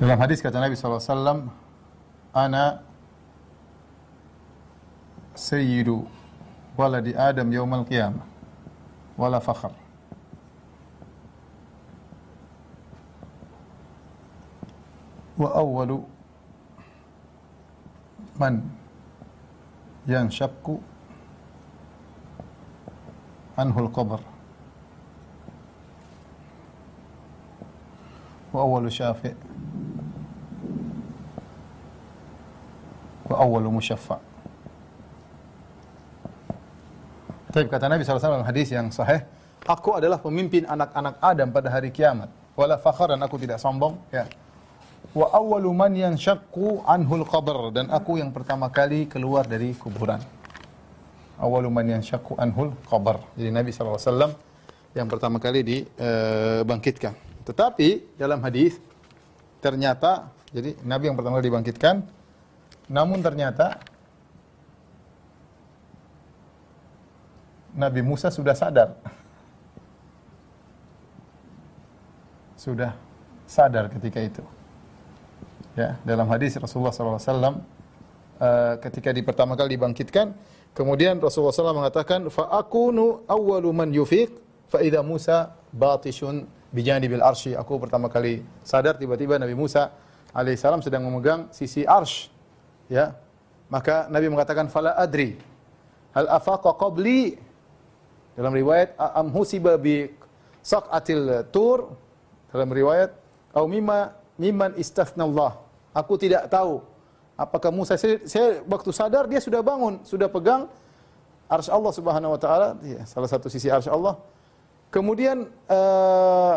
[0.00, 1.38] Dalam hadis kata Nabi Alaihi Wasallam,
[2.36, 2.84] Ana
[5.34, 6.04] sayyidu
[6.76, 8.36] waladi Adam yaumal qiyamah.
[9.18, 9.70] ولا فخر
[15.38, 16.02] وأول
[18.40, 18.70] من
[20.06, 20.78] ينشق
[23.58, 24.20] عنه القبر
[28.52, 28.92] وأول
[33.31, 34.19] wa awwalu musyaffa.
[37.51, 39.27] Tapi kata Nabi SAW dalam hadis yang sahih,
[39.67, 42.31] aku adalah pemimpin anak-anak Adam pada hari kiamat.
[42.55, 43.99] Wala fakhar dan aku tidak sombong.
[44.07, 44.27] Ya.
[45.11, 50.23] Wa awwalu man yanshaqqu anhul qabr dan aku yang pertama kali keluar dari kuburan.
[51.35, 53.19] Awwalu man yanshaqqu anhul qabr.
[53.35, 54.31] Jadi Nabi SAW
[54.95, 57.11] yang pertama kali dibangkitkan.
[57.15, 58.79] Eh, Tetapi dalam hadis
[59.59, 62.20] ternyata jadi Nabi yang pertama kali dibangkitkan
[62.87, 63.81] namun ternyata
[67.71, 68.95] Nabi Musa sudah sadar.
[72.59, 72.93] Sudah
[73.47, 74.43] sadar ketika itu.
[75.71, 77.55] Ya, dalam hadis Rasulullah SAW uh,
[78.43, 80.35] eh, ketika di pertama kali dibangkitkan,
[80.75, 84.35] kemudian Rasulullah SAW mengatakan, fa akunu awwalu man yufiq
[84.67, 86.43] fa Musa batishun
[86.75, 87.55] bijanibil arsy.
[87.55, 89.95] Aku pertama kali sadar tiba-tiba Nabi Musa
[90.35, 92.31] alaihissalam sedang memegang sisi arsh.
[92.91, 93.15] Ya.
[93.71, 95.39] Maka Nabi mengatakan fala adri
[96.11, 97.39] hal afaqa qabli
[98.35, 100.11] dalam riwayat am husiba bi
[100.59, 101.95] saqatil tur
[102.51, 103.15] dalam riwayat
[103.55, 104.75] au mimma mimman
[105.23, 105.55] Allah.
[105.95, 106.83] Aku tidak tahu
[107.39, 110.67] apakah Musa saya, saya waktu sadar dia sudah bangun, sudah pegang
[111.47, 114.19] arsy Allah Subhanahu wa taala, ya, salah satu sisi arsy Allah.
[114.91, 116.55] Kemudian uh,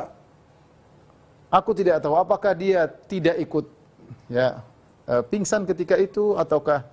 [1.51, 3.67] aku tidak tahu apakah dia tidak ikut
[4.27, 4.59] ya
[5.09, 6.85] uh, pingsan ketika itu ataukah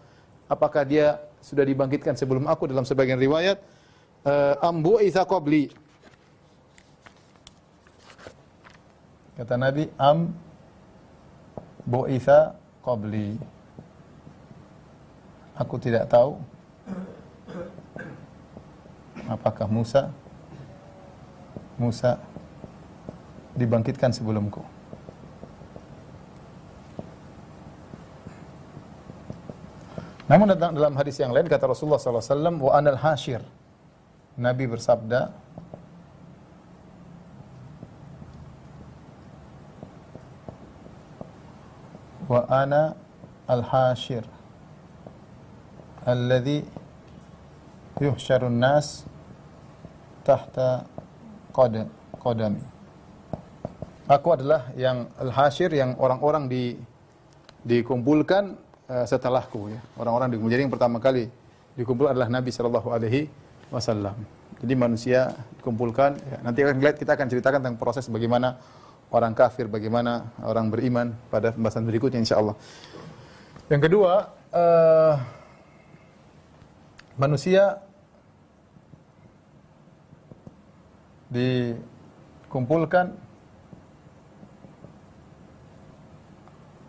[0.48, 3.58] apakah dia sudah dibangkitkan sebelum aku dalam sebagian riwayat
[4.28, 5.74] uh, ambu isa qabli.
[9.42, 10.38] Kata Nabi, am
[11.88, 12.54] bu'itha
[12.86, 13.42] qabli.
[15.58, 16.38] Aku tidak tahu
[19.30, 20.10] apakah Musa
[21.78, 22.22] Musa
[23.58, 24.62] dibangkitkan sebelumku.
[30.32, 33.44] Namun dalam hadis yang lain kata Rasulullah SAW, wa anal hashir.
[34.40, 35.36] Nabi bersabda,
[42.32, 42.96] wa ana
[43.44, 44.24] al-hashir
[46.08, 46.64] alladhi
[48.00, 49.04] yuhsyarun nas
[50.24, 50.88] tahta
[51.52, 51.92] qad
[52.24, 52.64] qadami
[54.08, 56.80] aku adalah yang al-hashir yang orang-orang di
[57.68, 58.56] dikumpulkan
[58.92, 61.32] uh, setelahku ya orang-orang dikumpul jadi yang pertama kali
[61.80, 63.32] dikumpul adalah Nabi sallallahu alaihi
[63.72, 64.16] wasallam.
[64.62, 68.60] Jadi manusia dikumpulkan, ya, nanti akan lihat kita akan ceritakan tentang proses bagaimana
[69.10, 72.54] orang kafir, bagaimana orang beriman pada pembahasan berikutnya insya Allah.
[73.72, 75.16] Yang kedua, uh,
[77.16, 77.80] manusia
[81.32, 83.16] dikumpulkan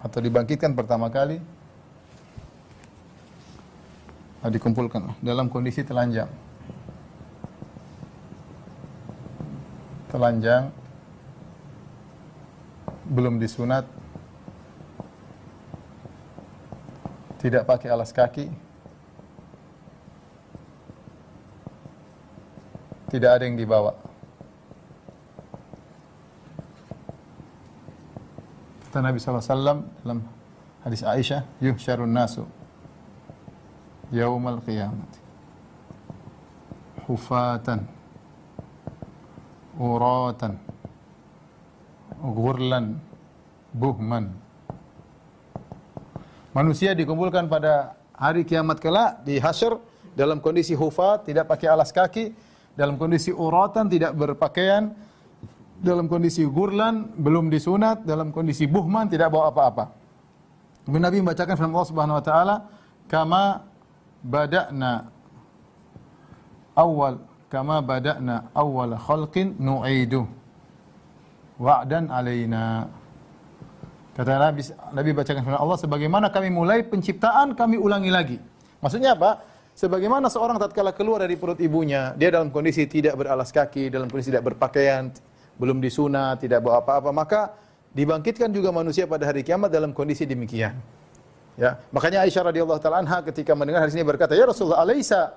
[0.03, 1.39] atau dibangkitkan pertama kali
[4.51, 5.15] dikumpulkan.
[5.23, 6.27] Dalam kondisi telanjang.
[10.13, 10.69] telanjang.
[13.09, 13.89] Belum disunat.
[17.41, 18.47] Tidak pakai alas kaki.
[23.09, 23.97] Tidak ada yang dibawa.
[28.89, 30.21] Kata Nabi SAW dalam
[30.85, 32.45] hadis Aisyah yuhsyarun nasu
[34.13, 34.61] qiyamah
[37.09, 37.89] hufatan
[39.81, 40.61] uratan
[42.21, 43.01] ghurlan
[43.73, 44.31] buhman
[46.53, 49.81] manusia dikumpulkan pada hari kiamat kelak di hasyr
[50.13, 52.37] dalam kondisi hufat tidak pakai alas kaki
[52.77, 54.93] dalam kondisi uratan tidak berpakaian
[55.83, 59.85] dalam kondisi gurlan belum disunat dalam kondisi buhman tidak bawa apa-apa.
[60.87, 62.57] Nabi membacakan firman Allah Subhanahu wa taala
[63.11, 63.72] kama
[64.23, 65.11] bada'na
[66.79, 67.21] awal
[67.53, 70.25] kama bada'na awwal khalqin nu'idu
[71.61, 72.89] wa'dan alaina.
[74.13, 74.61] Kata Nabi
[74.93, 78.37] Nabi bacakan firman Allah sebagaimana kami mulai penciptaan kami ulangi lagi.
[78.81, 79.41] Maksudnya apa?
[79.73, 84.29] Sebagaimana seorang tatkala keluar dari perut ibunya dia dalam kondisi tidak beralas kaki dalam kondisi
[84.29, 85.09] tidak berpakaian
[85.57, 87.41] belum disunat tidak bawa apa-apa maka
[87.97, 90.77] dibangkitkan juga manusia pada hari kiamat dalam kondisi demikian
[91.61, 95.37] ya makanya Aisyah radhiyallahu taala anha ketika mendengar hadis ini berkata ya Rasulullah alaisa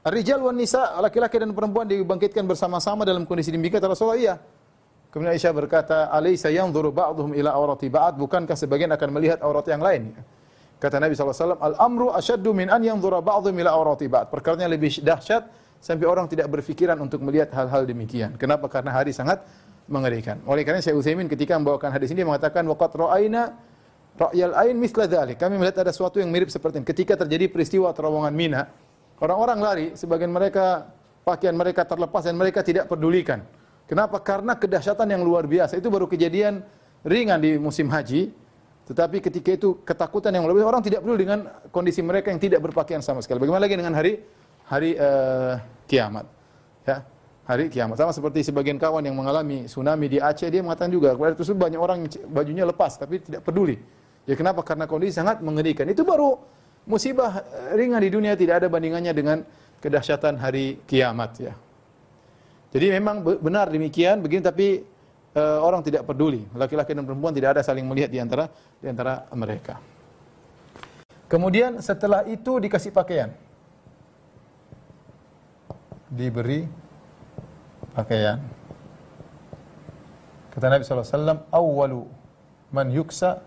[0.00, 3.84] Rijal wan nisa, laki-laki dan perempuan dibangkitkan bersama-sama dalam kondisi demikian.
[3.84, 4.34] Rasulullah, iya.
[5.12, 9.84] Kemudian Aisyah berkata, "Alaysa yanzuru ba'dhum ila awrati ba'd?" Bukankah sebagian akan melihat aurat yang
[9.84, 10.16] lain?
[10.80, 14.32] Kata Nabi SAW, Al-amru asyaddu min an yanzura ba'dhum ila awrati ba'd.
[14.32, 15.52] Perkaranya lebih dahsyat
[15.84, 18.40] sampai orang tidak berfikiran untuk melihat hal-hal demikian.
[18.40, 18.72] Kenapa?
[18.72, 19.44] Karena hari sangat
[19.84, 20.40] mengerikan.
[20.48, 23.52] Oleh karena saya Utsaimin ketika membawakan hadis ini mengatakan waqat ra'aina
[24.20, 25.40] ra'yal ain mithla dzalik.
[25.40, 26.86] Kami melihat ada sesuatu yang mirip seperti ini.
[26.86, 28.68] Ketika terjadi peristiwa terowongan Mina,
[29.20, 30.88] Orang-orang lari, sebagian mereka
[31.20, 33.44] pakaian mereka terlepas dan mereka tidak pedulikan.
[33.84, 34.16] Kenapa?
[34.16, 35.76] Karena kedahsyatan yang luar biasa.
[35.76, 36.64] Itu baru kejadian
[37.04, 38.32] ringan di musim haji.
[38.88, 43.04] Tetapi ketika itu ketakutan yang biasa, orang tidak peduli dengan kondisi mereka yang tidak berpakaian
[43.04, 43.44] sama sekali.
[43.44, 44.24] Bagaimana lagi dengan hari
[44.64, 46.24] hari uh, kiamat?
[46.88, 47.04] Ya,
[47.44, 48.00] hari kiamat.
[48.00, 51.78] Sama seperti sebagian kawan yang mengalami tsunami di Aceh, dia mengatakan juga, kepada tersebut banyak
[51.78, 53.76] orang bajunya lepas, tapi tidak peduli.
[54.28, 54.60] Ya kenapa?
[54.64, 55.88] Karena kondisi sangat mengerikan.
[55.88, 56.36] Itu baru
[56.84, 59.38] musibah eh, ringan di dunia, tidak ada bandingannya dengan
[59.80, 61.30] kedahsyatan hari kiamat.
[61.40, 61.54] Ya.
[62.70, 64.86] Jadi memang benar demikian, begini tapi
[65.34, 66.46] uh, orang tidak peduli.
[66.54, 68.46] Laki-laki dan perempuan tidak ada saling melihat di antara
[68.78, 69.82] di antara mereka.
[71.26, 73.30] Kemudian setelah itu dikasih pakaian.
[76.10, 76.66] Diberi
[77.94, 78.38] pakaian.
[80.50, 82.02] Kata Nabi SAW, Awalu
[82.74, 83.38] man yuksa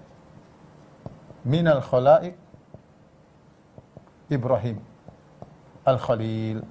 [1.43, 2.35] minal khalaik
[4.31, 4.79] Ibrahim
[5.83, 6.63] Al-Khalil.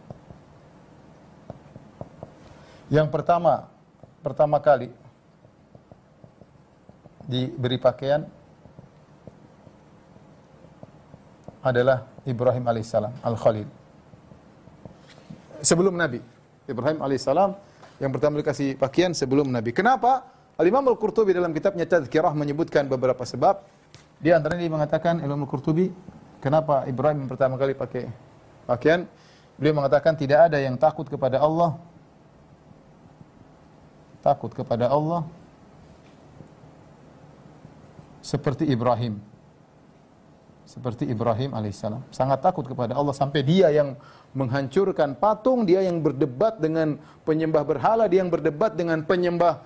[2.88, 3.68] Yang pertama,
[4.20, 4.88] pertama kali
[7.28, 8.24] diberi pakaian
[11.62, 13.68] adalah Ibrahim alaihissalam, Al-Khalil.
[15.62, 16.18] Sebelum Nabi.
[16.66, 17.54] Ibrahim alaihissalam
[18.02, 19.70] yang pertama dikasih pakaian sebelum Nabi.
[19.70, 20.26] Kenapa?
[20.58, 23.62] Al-Imam Al-Qurtubi dalam kitabnya Tadhkirah menyebutkan beberapa sebab.
[24.22, 25.90] Di antaranya dia mengatakan Imam Al-Qurtubi,
[26.38, 28.06] kenapa Ibrahim pertama kali pakai
[28.70, 29.10] pakaian?
[29.58, 31.76] Beliau mengatakan tidak ada yang takut kepada Allah
[34.22, 35.26] takut kepada Allah
[38.22, 39.18] seperti Ibrahim
[40.72, 42.00] seperti Ibrahim alaihissalam.
[42.08, 43.92] Sangat takut kepada Allah sampai dia yang
[44.32, 46.96] menghancurkan patung, dia yang berdebat dengan
[47.28, 49.60] penyembah berhala, dia yang berdebat dengan penyembah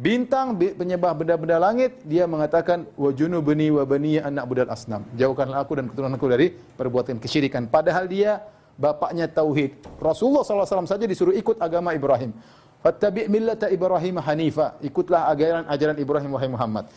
[0.00, 5.04] bintang, penyembah benda-benda langit, dia mengatakan wa junubni wa bani anak budal asnam.
[5.20, 7.68] Jauhkanlah aku dan keturunanku dari perbuatan kesyirikan.
[7.68, 8.40] Padahal dia
[8.80, 9.76] bapaknya tauhid.
[10.00, 12.32] Rasulullah SAW saja disuruh ikut agama Ibrahim.
[12.80, 14.80] Fattabi' millata Ibrahim hanifa.
[14.80, 16.88] Ikutlah ajaran ajaran Ibrahim wahai Muhammad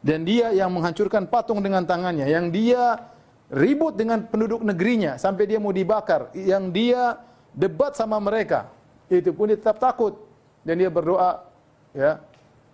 [0.00, 3.12] dan dia yang menghancurkan patung dengan tangannya, yang dia
[3.52, 7.20] ribut dengan penduduk negerinya sampai dia mau dibakar, yang dia
[7.52, 8.72] debat sama mereka,
[9.12, 10.16] itu pun dia tetap takut
[10.64, 11.44] dan dia berdoa,
[11.92, 12.16] ya,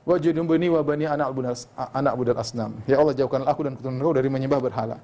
[0.07, 1.35] wajudubni wa bani anak
[1.91, 2.79] anak budal asnam.
[2.87, 4.97] Ya Allah jauhkanlah aku dan keturunanku dari menyembah berhala.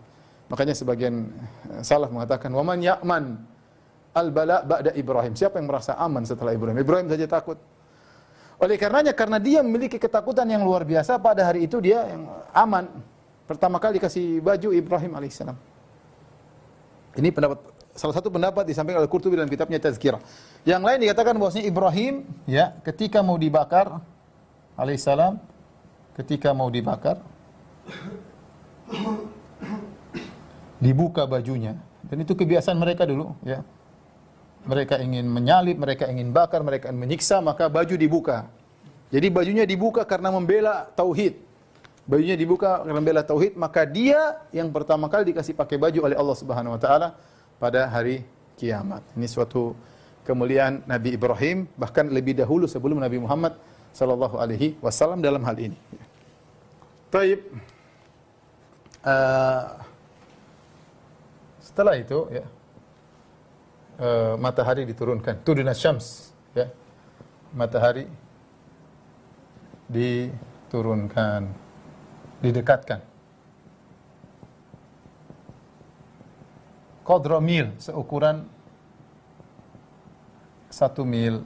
[0.46, 1.26] Makanya sebagian
[1.68, 3.24] eh, salaf mengatakan, "Waman ya'man
[4.14, 6.78] al-bala ba'da Ibrahim." Siapa yang merasa aman setelah Ibrahim?
[6.78, 7.58] Ibrahim saja takut.
[8.62, 12.86] Oleh karenanya karena dia memiliki ketakutan yang luar biasa pada hari itu dia yang aman.
[13.42, 15.58] Pertama kali kasih baju Ibrahim alaihissalam.
[17.18, 17.58] Ini pendapat
[17.92, 20.22] salah satu pendapat disampaikan oleh Qurtubi dalam kitabnya Tazkirah.
[20.62, 22.14] Yang lain dikatakan bahwasanya Ibrahim
[22.46, 23.98] ya ketika mau dibakar
[24.82, 25.38] alaihissalam
[26.18, 27.22] ketika mau dibakar
[30.82, 31.78] dibuka bajunya
[32.10, 33.62] dan itu kebiasaan mereka dulu ya
[34.62, 38.46] mereka ingin menyalip, mereka ingin bakar, mereka ingin menyiksa, maka baju dibuka.
[39.10, 41.36] Jadi bajunya dibuka karena membela tauhid.
[42.06, 46.36] Bajunya dibuka karena membela tauhid, maka dia yang pertama kali dikasih pakai baju oleh Allah
[46.38, 47.08] Subhanahu wa taala
[47.58, 48.26] pada hari
[48.58, 49.02] kiamat.
[49.14, 49.74] Ini suatu
[50.26, 53.58] kemuliaan Nabi Ibrahim bahkan lebih dahulu sebelum Nabi Muhammad
[53.92, 55.78] sallallahu alaihi wasallam dalam hal ini.
[57.12, 57.40] Taib.
[59.02, 59.82] Uh,
[61.58, 62.44] setelah itu ya
[64.00, 65.42] uh, matahari diturunkan.
[65.44, 66.70] Tuduna syams, ya.
[67.52, 68.08] Matahari
[69.92, 71.52] diturunkan,
[72.40, 73.00] didekatkan.
[77.02, 78.46] Kodro mil, seukuran
[80.72, 81.44] satu mil.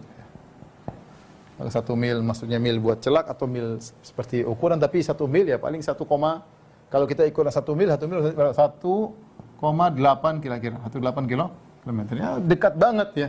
[1.57, 5.81] Satu mil maksudnya mil buat celak atau mil seperti ukuran tapi satu mil ya paling
[5.81, 6.45] satu koma
[6.93, 8.21] kalau kita ikut satu mil satu mil
[8.53, 9.17] satu
[9.57, 11.47] koma delapan kira-kira satu delapan kilo
[11.81, 13.29] kilometernya dekat banget ya.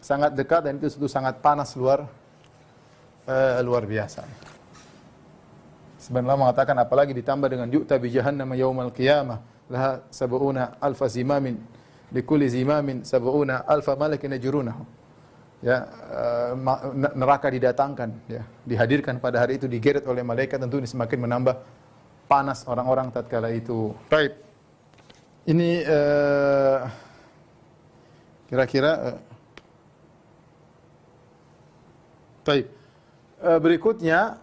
[0.00, 2.04] Sangat dekat dan itu, itu sangat panas luar
[3.24, 4.24] uh, luar biasa.
[6.00, 9.40] Sebenarnya mengatakan apalagi ditambah dengan yu'ta bi jahannam yaumal qiyamah
[9.72, 11.60] laha sab'una alfa zimamin
[12.12, 14.99] likulli zimamin sab'una alfa malakin yajrunahu.
[15.60, 16.56] Ya, uh,
[17.12, 21.52] neraka didatangkan ya, dihadirkan pada hari itu digeret oleh malaikat tentu ini semakin menambah
[22.24, 23.92] panas orang-orang tatkala itu.
[24.08, 24.40] Baik.
[25.44, 26.80] Ini uh,
[28.50, 29.18] Kira-kira uh,
[32.42, 32.66] Baik.
[33.38, 34.42] Uh, berikutnya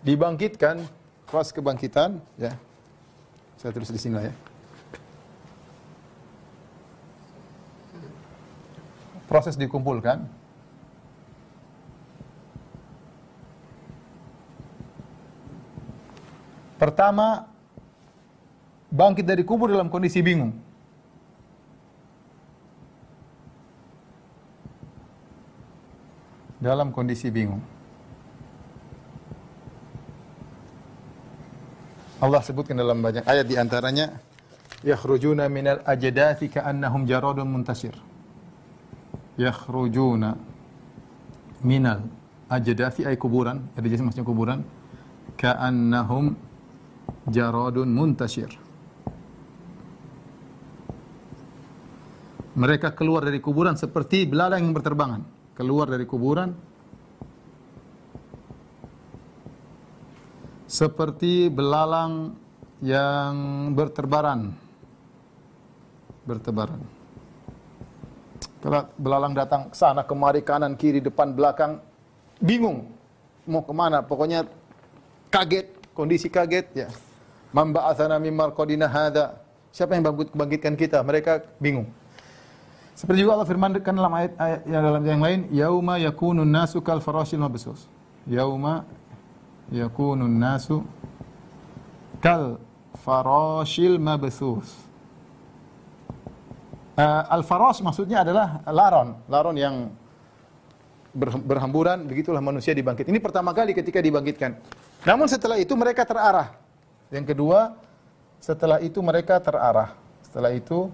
[0.00, 0.80] dibangkitkan
[1.28, 2.56] pas kebangkitan ya.
[3.60, 4.34] Saya tulis di sini lah ya.
[9.24, 10.44] Proses dikumpulkan
[16.74, 17.48] Pertama
[18.92, 20.52] bangkit dari kubur dalam kondisi bingung.
[26.60, 27.64] Dalam kondisi bingung.
[32.20, 34.20] Allah sebutkan dalam banyak ayat di antaranya
[34.84, 37.96] yakhrujuna minal ajdati ka'annahum jaradun muntasir.
[39.34, 40.38] Yakhrujuna
[41.66, 42.06] minal
[42.46, 44.60] ajdati ay kuburan, jenis maksudnya kuburan
[45.34, 46.38] ka'annahum
[47.26, 48.52] jaradun muntasir.
[52.54, 55.22] Mereka keluar dari kuburan seperti belalang yang berterbangan.
[55.58, 56.54] Keluar dari kuburan
[60.70, 62.38] seperti belalang
[62.78, 63.34] yang
[63.74, 64.54] berterbaran.
[66.22, 67.03] Bertebaran.
[68.96, 71.84] Belalang datang ke sana kemari kanan kiri depan belakang
[72.40, 72.88] bingung
[73.44, 74.00] mau ke mana.
[74.00, 74.48] Pokoknya
[75.28, 76.88] kaget kondisi kaget ya.
[77.52, 79.36] Mamba asana mimmal qadina hada
[79.68, 81.04] siapa yang bangkitkan kita?
[81.04, 81.92] Mereka bingung.
[82.96, 87.04] Seperti juga Allah firmankan dalam ayat, ayat yang dalam yang lain yauma yakunun nasu kal
[87.04, 87.84] farashil mabsus.
[88.24, 88.88] Yauma
[89.68, 90.86] yakunun nasu
[92.22, 92.56] kal
[93.04, 94.72] farashil mabsus
[96.94, 99.90] Uh, al-faras maksudnya adalah laron, laron yang
[101.42, 103.06] berhamburan, begitulah manusia dibangkit.
[103.06, 104.58] Ini pertama kali ketika dibangkitkan.
[105.06, 106.54] Namun setelah itu mereka terarah.
[107.10, 107.74] Yang kedua,
[108.42, 109.94] setelah itu mereka terarah.
[110.26, 110.90] Setelah itu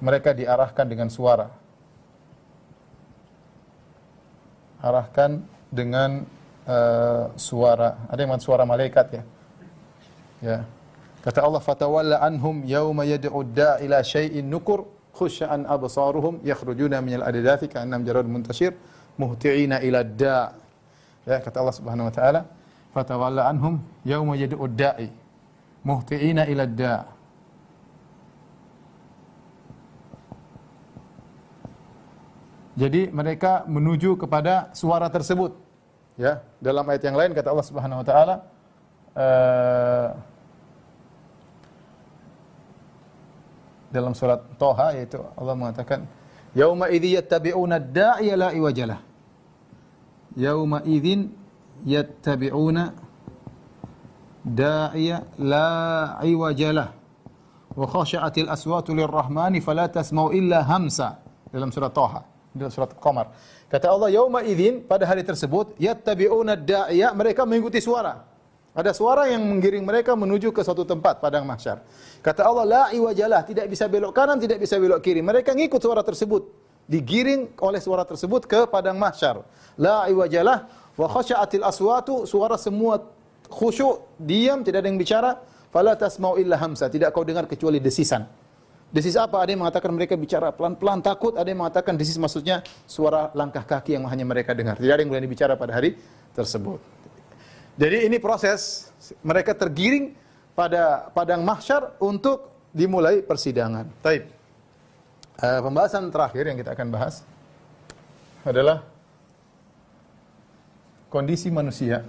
[0.00, 1.52] mereka diarahkan dengan suara.
[4.80, 6.24] Arahkan dengan
[6.68, 7.96] uh, suara.
[8.08, 9.22] Ada yang suara malaikat ya.
[10.44, 10.58] Ya.
[11.24, 13.44] Kata Allah, "Fatawalla anhum yauma yad'u
[13.80, 18.74] ila syai'in nukur." Khusya'an absaruhum yakhrujuna minal adadathi ka'annam jarad muntashir
[19.18, 20.52] muhti'ina ila da'
[21.26, 22.40] ya kata Allah Subhanahu wa taala
[22.94, 25.08] fatawalla anhum yauma yad'u da'i
[25.86, 27.02] muhti'ina ila da'
[32.74, 35.54] Jadi mereka menuju kepada suara tersebut.
[36.18, 38.34] Ya, dalam ayat yang lain kata Allah Subhanahu wa taala
[39.14, 40.08] uh,
[43.94, 46.02] dalam surat Toha yaitu Allah mengatakan
[46.50, 48.98] yauma idzi yattabi'una ad-da'iya la iwajalah.
[50.34, 51.30] Yauma idzin
[51.86, 52.90] yattabi'una
[54.42, 55.70] da'iya la
[56.26, 56.88] iwajalah.
[57.78, 61.22] Wa khashi'atil aswatu lirrahmani fala tasma'u illa hamsa.
[61.54, 63.34] Dalam surat Toha dalam surat Qamar.
[63.66, 68.33] Kata Allah yauma idzin pada hari tersebut yattabi'una ad-da'iya mereka mengikuti suara
[68.74, 71.78] ada suara yang menggiring mereka menuju ke suatu tempat padang mahsyar.
[72.18, 75.22] Kata Allah, la iwajalah, tidak bisa belok kanan, tidak bisa belok kiri.
[75.22, 76.50] Mereka ngikut suara tersebut.
[76.90, 79.46] Digiring oleh suara tersebut ke padang mahsyar.
[79.78, 80.66] La iwajalah
[80.98, 82.98] wa khasya'atil aswatu, suara semua
[83.46, 85.38] khusyuk, diam, tidak ada yang bicara.
[85.70, 88.26] Fala tasma'u illa hamsa, tidak kau dengar kecuali desisan.
[88.90, 89.42] Desis apa?
[89.42, 93.94] Ada yang mengatakan mereka bicara pelan-pelan takut, ada yang mengatakan desis maksudnya suara langkah kaki
[93.94, 94.78] yang hanya mereka dengar.
[94.78, 95.98] Tidak ada yang boleh bicara pada hari
[96.30, 96.93] tersebut.
[97.74, 98.86] Jadi ini proses
[99.18, 100.14] mereka tergiring
[100.54, 103.90] pada padang mahsyar untuk dimulai persidangan.
[103.98, 104.30] Taib.
[105.34, 107.26] Uh, pembahasan terakhir yang kita akan bahas
[108.46, 108.86] adalah
[111.10, 112.06] kondisi manusia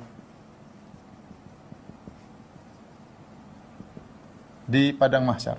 [4.69, 5.57] di padang mahsyar.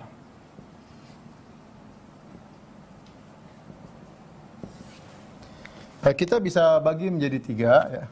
[6.06, 8.06] Uh, kita bisa bagi menjadi tiga ya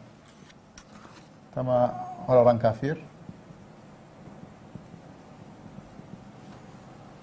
[1.54, 1.94] sama
[2.26, 2.98] orang-orang kafir.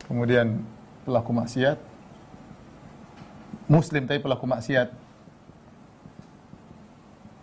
[0.08, 0.64] Kemudian
[1.04, 1.78] pelaku maksiat.
[3.68, 4.92] Muslim tapi pelaku maksiat.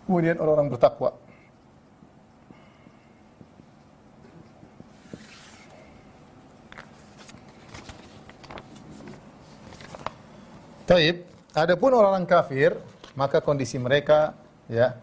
[0.09, 1.13] Kemudian orang-orang bertakwa.
[10.89, 11.21] Taib,
[11.53, 12.73] adapun orang-orang kafir,
[13.13, 14.33] maka kondisi mereka
[14.65, 14.97] ya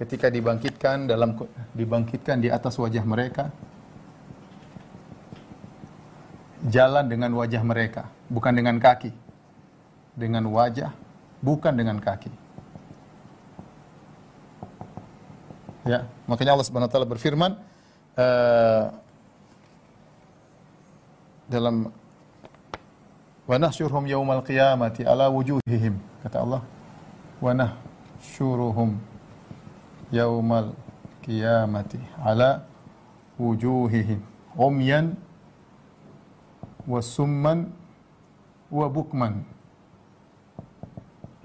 [0.00, 1.36] ketika dibangkitkan dalam
[1.76, 3.52] dibangkitkan di atas wajah mereka
[6.64, 9.12] jalan dengan wajah mereka bukan dengan kaki.
[10.16, 10.96] Dengan wajah
[11.44, 12.32] bukan dengan kaki.
[15.84, 17.52] Ya makanya Allah Subhanahu wa taala berfirman
[18.16, 18.84] uh,
[21.44, 21.92] dalam
[23.44, 26.64] wa nahsyurhum yaumal qiyamati ala wujuhihim kata Allah.
[27.40, 29.09] Wa nahsyuruhum
[30.12, 30.74] yaumal
[31.24, 32.66] qiyamati ala
[33.38, 34.20] wujuhihim
[34.58, 35.14] umyan
[36.86, 37.70] wa summan
[38.70, 39.42] wa bukman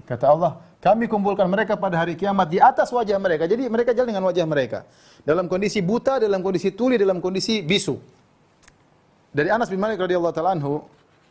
[0.06, 0.52] kata Allah
[0.82, 4.46] kami kumpulkan mereka pada hari kiamat di atas wajah mereka jadi mereka jalan dengan wajah
[4.46, 4.78] mereka
[5.26, 8.16] dalam kondisi buta dalam kondisi tuli dalam kondisi bisu
[9.36, 10.80] Dari Anas bin Malik radhiyallahu taala anhu,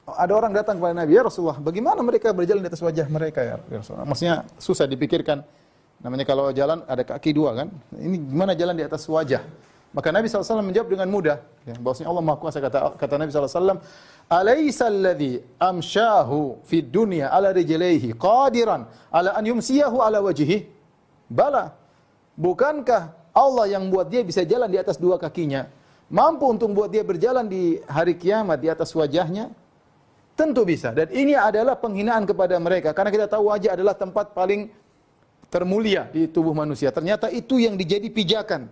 [0.06, 3.58] ada orang datang kepada Nabi, "Ya Rasulullah, bagaimana mereka berjalan di atas wajah mereka ya
[3.82, 5.42] Rasulullah?" Maksudnya susah dipikirkan.
[6.04, 7.68] Namanya kalau jalan ada kaki dua kan.
[7.96, 9.43] Ini gimana jalan di atas wajah?
[9.96, 11.38] Maka Nabi SAW menjawab dengan mudah.
[11.64, 13.80] Ya, bahwasanya Allah Maha Kuasa kata, kata Nabi SAW,
[14.28, 20.68] Alaysa alladhi amshahu fid dunya ala rijlaihi qadiran ala an yumsiyahu ala wajhihi?
[21.32, 21.72] Bala.
[22.36, 25.72] Bukankah Allah yang buat dia bisa jalan di atas dua kakinya,
[26.12, 29.48] mampu untuk buat dia berjalan di hari kiamat di atas wajahnya?
[30.36, 30.91] Tentu bisa.
[30.91, 32.91] Dan ini adalah penghinaan kepada mereka.
[32.91, 34.68] Karena kita tahu wajah adalah tempat paling
[35.50, 36.89] termulia di tubuh manusia.
[36.89, 38.68] Ternyata itu yang dijadi pijakan.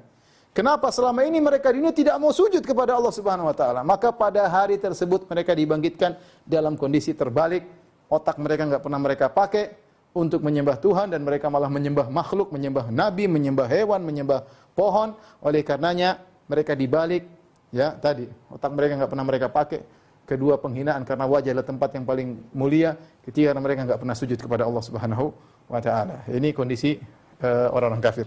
[0.53, 3.81] Kenapa selama ini mereka di dunia tidak mau sujud kepada Allah Subhanahu wa taala?
[3.81, 6.13] Maka pada hari tersebut mereka dibangkitkan
[6.45, 7.65] dalam kondisi terbalik,
[8.05, 9.73] otak mereka nggak pernah mereka pakai
[10.13, 14.45] untuk menyembah Tuhan dan mereka malah menyembah makhluk, menyembah nabi, menyembah hewan, menyembah
[14.77, 15.17] pohon.
[15.41, 17.25] Oleh karenanya mereka dibalik
[17.73, 19.81] ya tadi otak mereka nggak pernah mereka pakai
[20.23, 22.95] kedua penghinaan karena wajah adalah tempat yang paling mulia
[23.25, 25.33] ketika mereka enggak pernah sujud kepada Allah Subhanahu
[25.69, 26.23] wa taala.
[26.29, 26.97] Ini kondisi
[27.43, 28.25] uh, orang-orang kafir.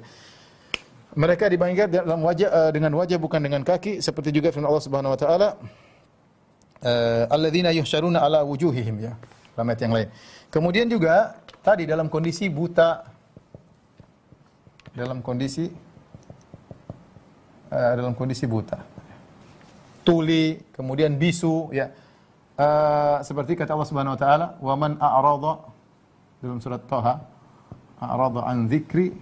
[1.17, 5.15] Mereka dibandingkan dalam wajah uh, dengan wajah bukan dengan kaki seperti juga firman Allah Subhanahu
[5.17, 5.49] wa taala
[6.85, 9.13] uh, alladzina yuhsyaruna ala wujuhihim ya.
[9.57, 10.09] Dalam ayat yang lain.
[10.53, 13.09] Kemudian juga tadi dalam kondisi buta
[14.93, 15.73] dalam kondisi
[17.73, 18.97] uh, dalam kondisi buta
[20.07, 21.91] tuli, kemudian bisu, ya.
[22.57, 25.67] Uh, seperti kata Allah Subhanahu wa taala, "Wa man a'rada"
[26.43, 27.15] dalam surat Thaha,
[28.01, 29.13] "a'rada an dzikri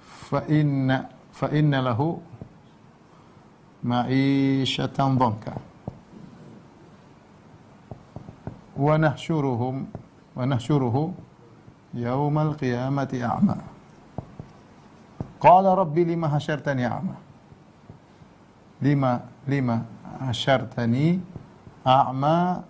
[0.00, 2.16] fa inna fa inna lahu
[3.84, 5.54] ma'isyatan dhanka."
[8.76, 9.88] Wa nahsyuruhum
[10.36, 11.14] wa nahsyuruhu
[11.96, 13.56] yaumal qiyamati a'ma.
[15.40, 17.26] Qala rabbi lima hasyartani a'ma?
[18.82, 19.84] lima lima
[20.20, 21.20] asyartani
[21.84, 22.64] a'ma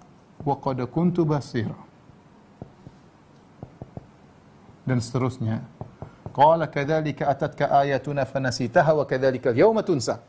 [0.45, 1.75] wa qad kuntu basira
[4.87, 5.67] dan seterusnya
[6.31, 10.23] qala kadzalika atatka ayatuna fanasitaha wa kadzalika al-yawma tunsa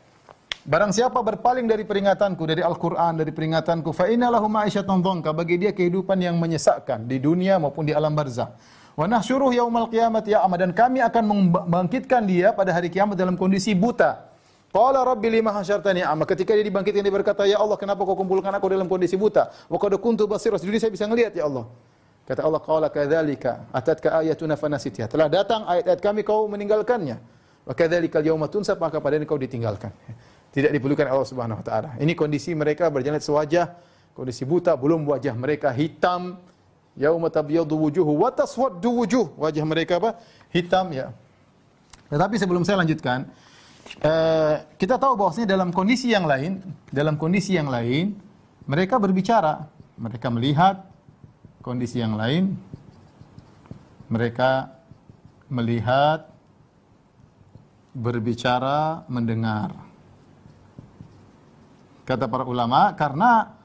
[0.68, 5.56] Barang siapa berpaling dari peringatanku, dari Al-Quran, dari peringatanku, fa inna lahu ma'isyatan dhanka, bagi
[5.56, 8.52] dia kehidupan yang menyesakkan di dunia maupun di alam barzah.
[8.92, 13.72] Wa nahsyuruh yaumal qiyamati ya'ma dan kami akan membangkitkan dia pada hari kiamat dalam kondisi
[13.72, 14.28] buta.
[14.68, 16.28] Qala rabbi lima hasyartani a'ma.
[16.28, 19.48] Ketika dia dibangkitkan dia berkata, "Ya Allah, kenapa kau kumpulkan aku dalam kondisi buta?
[19.72, 21.64] Wa qad kuntu basira." Jadi saya bisa melihat ya Allah.
[22.28, 27.16] Kata Allah, "Qala kadzalika atatka ayatuna fanasitha." Telah datang ayat-ayat kami kau meninggalkannya.
[27.64, 29.88] Wa kadzalika al-yauma tunsa, maka pada ini kau ditinggalkan.
[30.54, 31.88] Tidak diperlukan Allah Subhanahu wa taala.
[31.96, 33.72] Ini kondisi mereka berjalan sewajah,
[34.12, 36.36] kondisi buta, belum wajah mereka hitam.
[37.00, 39.32] Yauma tabyadu wujuhu wa taswaddu wujuh.
[39.40, 40.20] Wajah mereka apa?
[40.52, 41.16] Hitam ya.
[42.12, 43.28] Tetapi sebelum saya lanjutkan,
[43.98, 46.60] Eh, kita tahu bahwasanya dalam kondisi yang lain,
[46.92, 48.14] dalam kondisi yang lain,
[48.68, 49.64] mereka berbicara,
[49.96, 50.84] mereka melihat
[51.62, 52.54] kondisi yang lain,
[54.08, 54.72] mereka
[55.48, 56.28] melihat,
[57.92, 59.74] berbicara, mendengar.
[62.06, 63.58] Kata para ulama, karena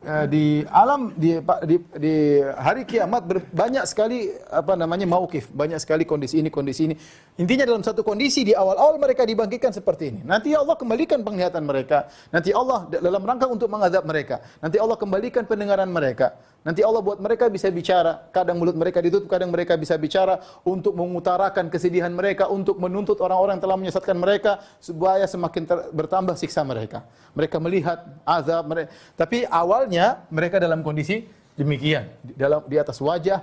[0.00, 1.36] Eh, di alam di,
[1.68, 6.88] di, di hari kiamat ber, banyak sekali apa namanya maukif, banyak sekali kondisi ini kondisi
[6.88, 6.96] ini.
[7.36, 10.20] Intinya dalam satu kondisi di awal-awal mereka dibangkitkan seperti ini.
[10.24, 12.08] Nanti Allah kembalikan penglihatan mereka.
[12.32, 14.40] Nanti Allah dalam rangka untuk mengadab mereka.
[14.64, 16.32] Nanti Allah kembalikan pendengaran mereka.
[16.60, 18.28] Nanti Allah buat mereka bisa bicara.
[18.28, 23.56] Kadang mulut mereka ditutup, kadang mereka bisa bicara untuk mengutarakan kesedihan mereka, untuk menuntut orang-orang
[23.56, 25.64] yang telah menyesatkan mereka supaya semakin
[25.96, 27.08] bertambah siksa mereka.
[27.32, 28.92] Mereka melihat azab mereka.
[29.16, 31.24] Tapi awalnya mereka dalam kondisi
[31.56, 33.40] demikian, dalam di atas wajah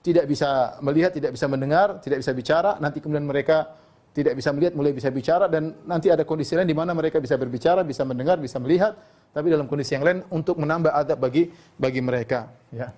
[0.00, 2.78] tidak bisa melihat, tidak bisa mendengar, tidak bisa bicara.
[2.78, 3.66] Nanti kemudian mereka
[4.10, 7.38] tidak bisa melihat, mulai bisa bicara dan nanti ada kondisi lain di mana mereka bisa
[7.38, 8.98] berbicara, bisa mendengar, bisa melihat
[9.30, 12.90] tapi dalam kondisi yang lain untuk menambah adab bagi bagi mereka ya.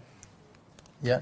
[1.05, 1.21] Ya.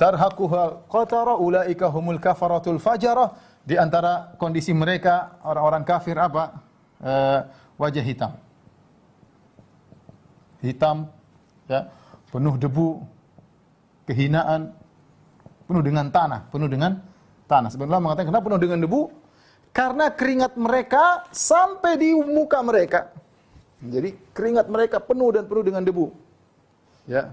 [0.00, 3.36] Tarhaquha qatara ulaika humul kafaratul fajara.
[3.60, 6.56] Di antara kondisi mereka orang-orang kafir apa?
[6.96, 7.44] Uh,
[7.76, 8.32] wajah hitam.
[10.64, 11.12] Hitam
[11.68, 11.92] ya.
[12.32, 13.04] Penuh debu
[14.08, 14.72] kehinaan
[15.68, 16.98] penuh dengan tanah penuh dengan
[17.50, 19.02] tanah sebenarnya mengatakan kenapa penuh dengan debu
[19.74, 23.10] karena keringat mereka sampai di muka mereka
[23.80, 26.12] jadi keringat mereka penuh dan penuh dengan debu.
[27.08, 27.32] Ya.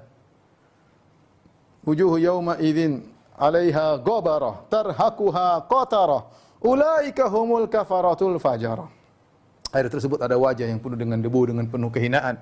[1.84, 3.03] Wujuhu yawma idzin
[3.36, 6.24] 'alaiha ghabarah tarhaquha qatarah.
[6.63, 8.88] Ulaika humul kafaratul fajarah.
[9.76, 12.39] Ayat tersebut ada wajah yang penuh dengan debu dengan penuh kehinaan.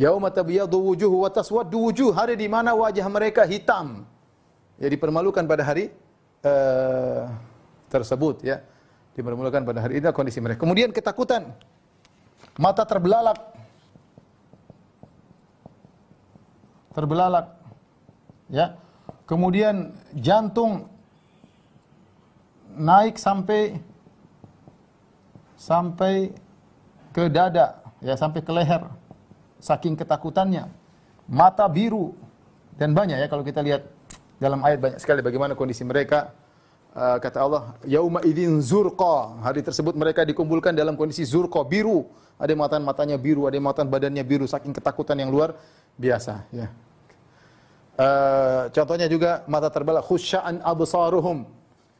[0.00, 4.08] Yauma tabyadu wujuhu wa taswaddu wujuh, hari di mana wajah mereka hitam.
[4.80, 5.92] Ya dipermalukan pada hari
[6.42, 7.22] Eh,
[7.86, 8.66] tersebut ya
[9.14, 10.66] dimulakan pada hari ini kondisi mereka.
[10.66, 11.54] Kemudian ketakutan,
[12.58, 13.38] mata terbelalak,
[16.98, 17.46] terbelalak,
[18.50, 18.74] ya.
[19.22, 20.90] Kemudian jantung
[22.74, 23.78] naik sampai
[25.54, 26.34] sampai
[27.14, 28.82] ke dada, ya sampai ke leher,
[29.62, 30.66] saking ketakutannya.
[31.30, 32.18] Mata biru
[32.74, 33.86] dan banyak ya kalau kita lihat
[34.42, 36.34] dalam ayat banyak sekali bagaimana kondisi mereka.
[36.92, 39.38] Uh, kata Allah, yauma idzin zurqa.
[39.40, 42.10] Hari tersebut mereka dikumpulkan dalam kondisi zurqa, biru.
[42.42, 45.54] Ada yang matanya biru, ada yang mengatakan badannya biru saking ketakutan yang luar
[45.94, 46.66] biasa, ya.
[47.94, 51.44] Uh, contohnya juga mata terbelalak khusya'an absaruhum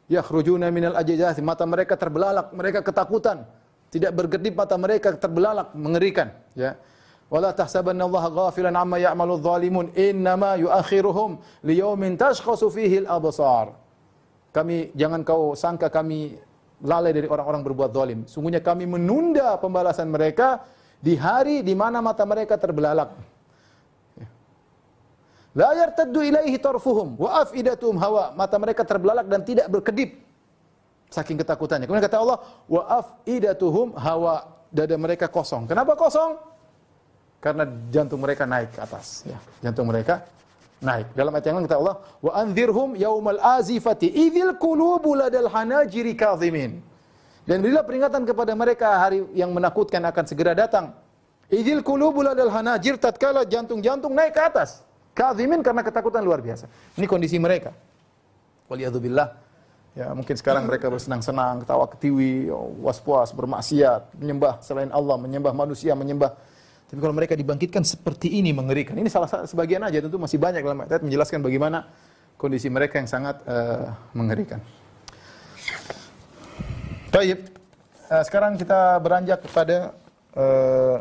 [0.08, 3.44] yakhrujuna minal ajjaz mata mereka terbelalak mereka ketakutan
[3.92, 6.80] tidak berkedip mata mereka terbelalak mengerikan ya
[7.32, 13.72] wala tahsabanna Allah ghafilan amma ya'malu dhalimun innama yuakhiruhum liyaumin tashkhasu fihi al-absar
[14.52, 16.36] kami jangan kau sangka kami
[16.82, 18.20] lalai dari orang-orang berbuat zalim.
[18.26, 20.60] Sungguhnya kami menunda pembalasan mereka
[20.98, 23.14] di hari di mana mata mereka terbelalak.
[25.52, 28.34] La yartaddu ilaihi tarfuhum wa afidatuhum hawa.
[28.34, 30.20] Mata mereka terbelalak dan tidak berkedip.
[31.12, 31.84] Saking ketakutannya.
[31.84, 34.48] Kemudian kata Allah, wa afidatuhum hawa.
[34.72, 35.68] Dada mereka kosong.
[35.68, 36.51] Kenapa kosong?
[37.42, 39.26] Karena jantung mereka naik ke atas.
[39.26, 39.34] Ya.
[39.58, 40.22] Jantung mereka
[40.78, 41.10] naik.
[41.18, 46.78] Dalam ayat yang lain kata Allah, "Wa anzirhum yaumal azifati idzil qulubu ladal hanajiri kadhimin."
[47.42, 50.94] Dan berilah peringatan kepada mereka hari yang menakutkan akan segera datang.
[51.50, 54.86] Idzil qulubu ladal hanajir tatkala jantung-jantung naik ke atas.
[55.10, 56.70] Kadhimin karena ketakutan luar biasa.
[56.94, 57.74] Ini kondisi mereka.
[58.70, 59.28] Waliyadzubillah.
[59.92, 62.48] Ya, mungkin sekarang mereka bersenang-senang, ketawa ketiwi,
[62.80, 66.32] was-was, bermaksiat, menyembah selain Allah, menyembah manusia, menyembah
[66.92, 68.92] tapi kalau mereka dibangkitkan seperti ini mengerikan.
[68.92, 71.88] Ini salah satu sebagian aja tentu masih banyak dalam ayat menjelaskan bagaimana
[72.36, 74.60] kondisi mereka yang sangat uh, mengerikan.
[77.08, 77.48] Baik.
[78.12, 79.96] Uh, sekarang kita beranjak kepada
[80.36, 81.00] uh,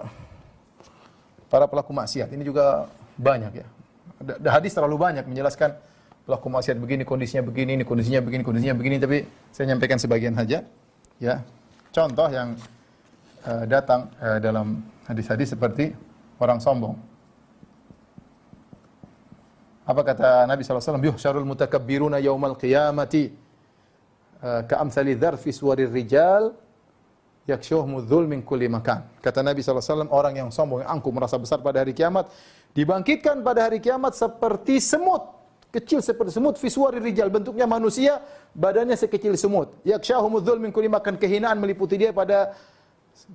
[1.51, 2.31] para pelaku maksiat.
[2.31, 2.87] Ini juga
[3.19, 3.67] banyak ya.
[4.47, 5.75] Hadis terlalu banyak menjelaskan
[6.23, 8.95] pelaku maksiat begini, kondisinya begini, ini kondisinya begini, kondisinya begini.
[8.95, 9.17] Tapi
[9.51, 10.63] saya nyampaikan sebagian saja.
[11.19, 11.43] Ya.
[11.91, 12.55] Contoh yang
[13.43, 15.91] uh, datang uh, dalam hadis-hadis seperti
[16.39, 16.95] orang sombong.
[19.83, 21.03] Apa kata Nabi SAW?
[21.03, 23.33] Yuhsyarul mutakabbiruna yawmal qiyamati
[24.39, 26.55] uh, ka'amthali dharfi suwarir rijal
[27.49, 29.19] yakshuhmu dhul min kulli makan.
[29.19, 32.29] Kata Nabi SAW, orang yang sombong, yang angkuh, merasa besar pada hari kiamat,
[32.77, 35.41] dibangkitkan pada hari kiamat seperti semut.
[35.71, 38.19] Kecil seperti semut, fiswari rijal, bentuknya manusia,
[38.51, 39.71] badannya sekecil semut.
[39.87, 42.53] Yakshahum dhul min kulli makan, kehinaan meliputi dia pada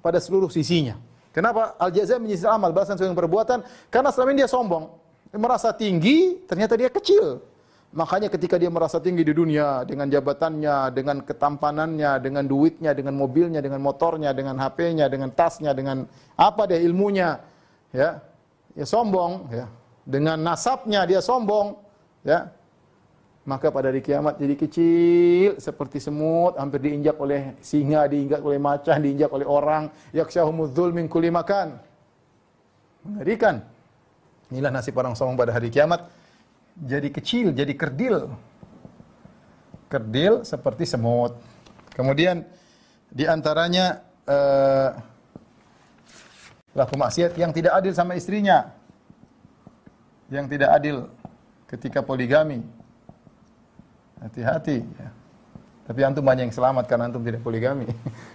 [0.05, 1.01] pada seluruh sisinya.
[1.37, 1.76] Kenapa?
[1.76, 3.61] Al jazaa menyisir amal, balasan sesuai perbuatan.
[3.93, 4.89] Karena selama ini dia sombong.
[5.37, 7.45] Merasa tinggi, ternyata dia kecil.
[7.93, 13.61] Makanya ketika dia merasa tinggi di dunia, dengan jabatannya, dengan ketampanannya, dengan duitnya, dengan mobilnya,
[13.61, 16.09] dengan motornya, dengan HP-nya, dengan tasnya, dengan
[16.41, 17.37] apa dia ilmunya,
[17.93, 18.24] ya,
[18.72, 19.68] ya sombong, ya.
[20.09, 21.76] Dengan nasabnya dia sombong,
[22.24, 22.49] ya
[23.47, 28.99] maka pada hari kiamat jadi kecil seperti semut hampir diinjak oleh singa diinjak oleh macan
[28.99, 29.86] diinjak oleh orang.
[30.11, 31.78] Yaksyahumudzul min kulli makan.
[33.07, 33.62] Mengerikan.
[34.51, 36.11] Inilah nasib orang sombong pada hari kiamat.
[36.74, 38.34] Jadi kecil jadi kerdil.
[39.86, 41.38] Kerdil seperti semut.
[41.94, 42.42] Kemudian
[43.14, 44.90] di antaranya uh,
[46.74, 48.74] pelaku maksiat yang tidak adil sama istrinya.
[50.34, 50.97] Yang tidak adil
[51.70, 52.66] ketika poligami
[54.27, 54.83] Hati-hati.
[54.83, 55.09] Ya.
[55.87, 57.87] Tapi antum banyak yang selamat karena antum tidak poligami.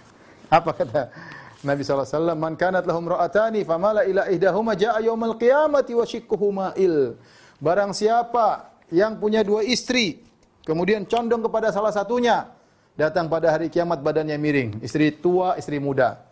[0.48, 1.12] Apa kata
[1.60, 2.32] Nabi SAW?
[2.32, 7.20] Man kanat lahum ra'atani famala ila ihdahuma ja'a yawmal qiyamati wa shikkuhuma il.
[7.60, 10.24] Barang siapa yang punya dua istri,
[10.64, 12.48] kemudian condong kepada salah satunya,
[12.96, 14.70] datang pada hari kiamat badannya miring.
[14.80, 16.24] Istri tua, istri muda.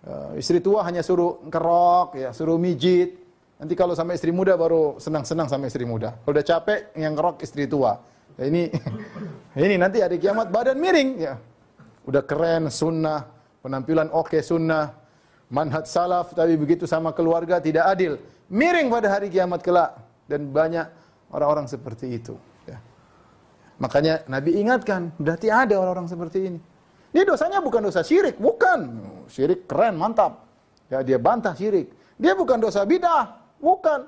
[0.00, 3.20] Uh, istri tua hanya suruh kerok, ya, suruh mijit.
[3.60, 6.16] Nanti kalau sama istri muda baru senang-senang sama istri muda.
[6.24, 8.00] Kalau udah capek, yang kerok istri tua.
[8.40, 8.62] Ini
[9.68, 11.36] ini nanti hari kiamat badan miring ya.
[12.08, 13.28] Udah keren sunnah,
[13.60, 14.96] penampilan oke okay, sunnah,
[15.52, 18.16] manhaj salaf tapi begitu sama keluarga tidak adil.
[18.48, 19.94] Miring pada hari kiamat kelak
[20.26, 20.88] dan banyak
[21.30, 22.34] orang-orang seperti itu
[22.64, 22.80] ya.
[23.78, 26.60] Makanya Nabi ingatkan, berarti ada orang-orang seperti ini.
[27.10, 29.02] Ini dosanya bukan dosa syirik, bukan.
[29.26, 30.46] Syirik keren, mantap.
[30.86, 31.90] Ya, dia bantah syirik.
[32.14, 34.06] Dia bukan dosa bidah, bukan.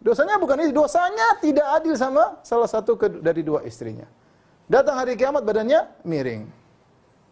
[0.00, 4.08] Dosanya bukan itu, dosanya tidak adil sama salah satu dari dua istrinya.
[4.64, 6.48] Datang hari kiamat badannya miring.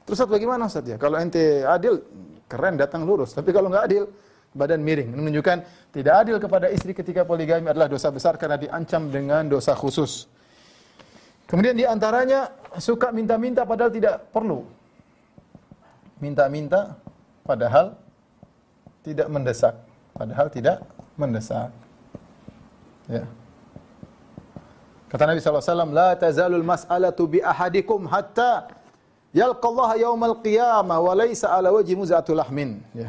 [0.05, 1.01] Terus bagaimana Ustaz ya?
[1.01, 2.05] Kalau ente adil,
[2.45, 3.33] keren datang lurus.
[3.33, 4.05] Tapi kalau nggak adil,
[4.53, 5.17] badan miring.
[5.17, 5.59] Ini menunjukkan
[5.97, 10.29] tidak adil kepada istri ketika poligami adalah dosa besar karena diancam dengan dosa khusus.
[11.49, 14.69] Kemudian di antaranya suka minta-minta padahal tidak perlu.
[16.21, 17.01] Minta-minta
[17.49, 17.97] padahal
[19.01, 19.73] tidak mendesak.
[20.13, 20.85] Padahal tidak
[21.17, 21.73] mendesak.
[23.09, 23.25] Ya.
[25.09, 28.69] Kata Nabi SAW, La tazalul mas'alatu bi ahadikum hatta
[29.33, 32.85] yalqallaha yawmal qiyamah wa laysa ala wajhi muz'atu lahmin.
[32.93, 33.09] Ya.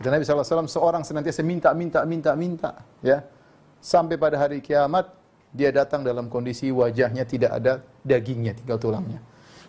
[0.00, 2.70] Kata Nabi SAW, seorang senantiasa minta, minta, minta, minta.
[3.04, 3.28] Ya.
[3.84, 5.12] Sampai pada hari kiamat,
[5.52, 9.20] dia datang dalam kondisi wajahnya tidak ada dagingnya, tinggal tulangnya.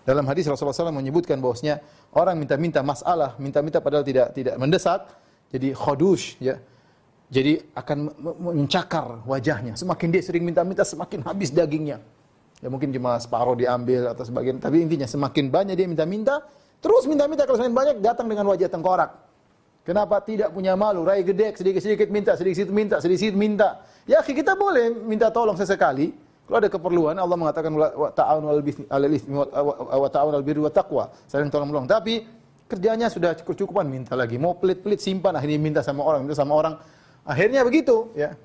[0.08, 1.84] Dalam hadis Rasulullah SAW menyebutkan bahwasanya
[2.16, 5.06] orang minta-minta masalah, minta-minta padahal tidak tidak mendesak,
[5.54, 6.58] jadi khodush, ya
[7.30, 8.10] jadi akan
[8.42, 9.78] mencakar wajahnya.
[9.78, 12.02] Semakin dia sering minta-minta, semakin habis dagingnya.
[12.60, 16.44] Ya mungkin cuma separuh diambil atau sebagian, tapi intinya semakin banyak dia minta-minta,
[16.84, 19.14] terus minta-minta kalau semakin banyak datang dengan wajah tengkorak.
[19.88, 21.08] Kenapa tidak punya malu?
[21.08, 23.70] Rai gede, sedikit-sedikit minta, sedikit-sedikit minta, sedikit-sedikit minta.
[24.04, 26.12] Ya kita boleh minta tolong sesekali.
[26.50, 28.62] Kalau ada keperluan, Allah mengatakan wa ta'awun al
[30.66, 31.14] wa taqwa.
[31.30, 31.86] Saling tolong menolong.
[31.86, 32.26] Tapi
[32.66, 34.42] kerjanya sudah cukup-cukupan minta lagi.
[34.42, 36.74] Mau pelit-pelit simpan akhirnya minta sama orang, minta sama orang
[37.26, 38.36] Akhirnya begitu, ya.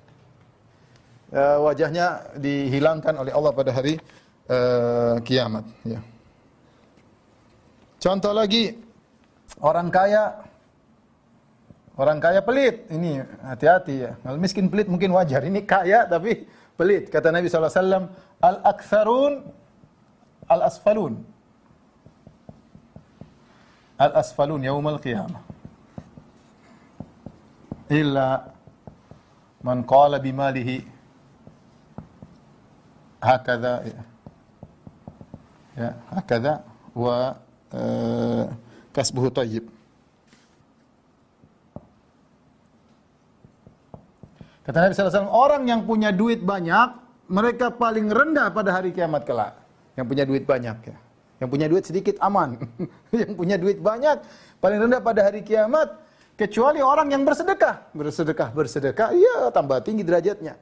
[1.35, 3.99] E, wajahnya dihilangkan oleh Allah pada hari
[4.47, 4.59] e,
[5.27, 6.01] kiamat, ya.
[8.05, 8.77] Contoh lagi
[9.64, 10.45] orang kaya
[11.97, 12.85] orang kaya pelit.
[12.93, 14.12] Ini hati-hati ya.
[14.20, 15.41] Kalau miskin pelit mungkin wajar.
[15.41, 16.45] Ini kaya tapi
[16.77, 17.09] pelit.
[17.09, 18.12] Kata Nabi SAW,
[18.45, 19.49] Al-aktsarun
[20.53, 21.25] al-asfalun.
[23.97, 25.41] Al-asfalun yaumal qiyamah.
[27.89, 28.53] Illa
[29.65, 30.85] man qala bimalihi
[33.25, 34.01] hakadha ya,
[35.81, 36.55] ya hakadha
[36.93, 37.41] wa
[37.73, 38.45] uh,
[38.93, 39.65] kasbuhu tayyib
[44.65, 46.97] Kata Nabi SAW, orang yang punya duit banyak,
[47.29, 49.61] mereka paling rendah pada hari kiamat kelak.
[49.93, 50.97] Yang punya duit banyak ya.
[51.37, 52.57] Yang punya duit sedikit aman.
[53.12, 54.25] yang punya duit banyak,
[54.65, 55.93] paling rendah pada hari kiamat,
[56.35, 57.95] Kecuali orang yang bersedekah.
[57.95, 60.59] Bersedekah, bersedekah, iya tambah tinggi derajatnya.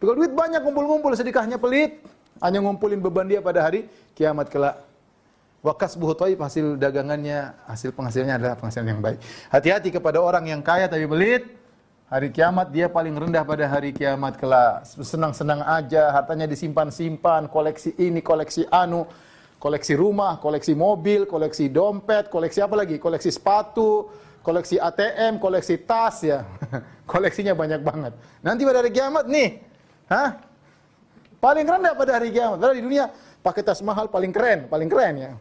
[0.00, 2.00] Kalau duit banyak ngumpul-ngumpul, sedekahnya pelit.
[2.40, 3.84] Hanya ngumpulin beban dia pada hari
[4.16, 4.80] kiamat kelak.
[5.60, 9.20] Wakas buhu hasil dagangannya, hasil penghasilannya adalah penghasilan yang baik.
[9.52, 11.44] Hati-hati kepada orang yang kaya tapi pelit.
[12.08, 14.88] Hari kiamat dia paling rendah pada hari kiamat kelak.
[14.88, 19.04] Senang-senang aja, hartanya disimpan-simpan, koleksi ini, koleksi anu,
[19.60, 22.96] koleksi rumah, koleksi mobil, koleksi dompet, koleksi apa lagi?
[22.96, 24.08] Koleksi sepatu,
[24.40, 26.44] koleksi ATM, koleksi tas ya.
[27.10, 28.12] Koleksinya banyak banget.
[28.38, 29.58] Nanti pada hari kiamat nih,
[30.06, 30.38] hah?
[31.42, 32.62] Paling rendah pada hari kiamat.
[32.62, 33.10] Padahal di dunia
[33.42, 35.32] pakai tas mahal paling keren, paling keren ya.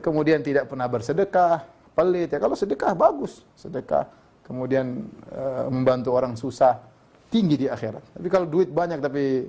[0.00, 1.62] Kemudian tidak pernah bersedekah,
[1.92, 2.38] pelit ya.
[2.40, 4.08] Kalau sedekah bagus, sedekah.
[4.42, 6.80] Kemudian e, membantu orang susah,
[7.28, 8.16] tinggi di akhirat.
[8.16, 9.44] Tapi kalau duit banyak tapi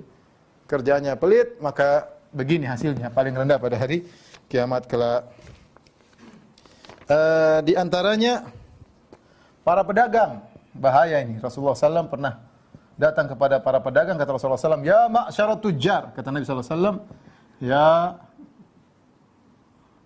[0.68, 4.04] kerjanya pelit, maka begini hasilnya paling rendah pada hari
[4.52, 5.24] kiamat kelak.
[7.10, 8.46] Uh, di antaranya
[9.66, 11.42] para pedagang bahaya ini.
[11.42, 12.38] Rasulullah SAW pernah
[12.94, 17.02] datang kepada para pedagang kata Rasulullah SAW, ya ma'syarat tujar kata Nabi SAW,
[17.58, 18.14] ya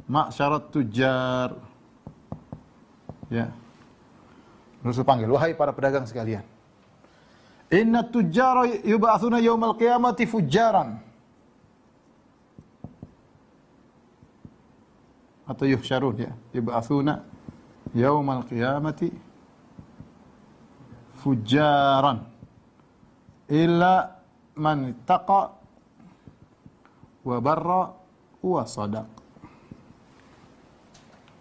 [0.08, 1.60] ma'syarat tujar.
[3.28, 3.52] Ya.
[4.80, 6.44] Rasul panggil, wahai para pedagang sekalian.
[7.72, 11.00] Inna tujjara yub'atsuna yaumal qiyamati fujjaran.
[15.44, 16.32] Atau yuhsyarun ya.
[16.56, 17.24] Yub'atsuna
[17.92, 19.12] yaumal qiyamati
[21.20, 22.24] fujaran
[23.48, 24.20] illa
[24.56, 25.56] man taqa
[27.24, 27.82] wa barra
[28.44, 29.08] wa sadaq.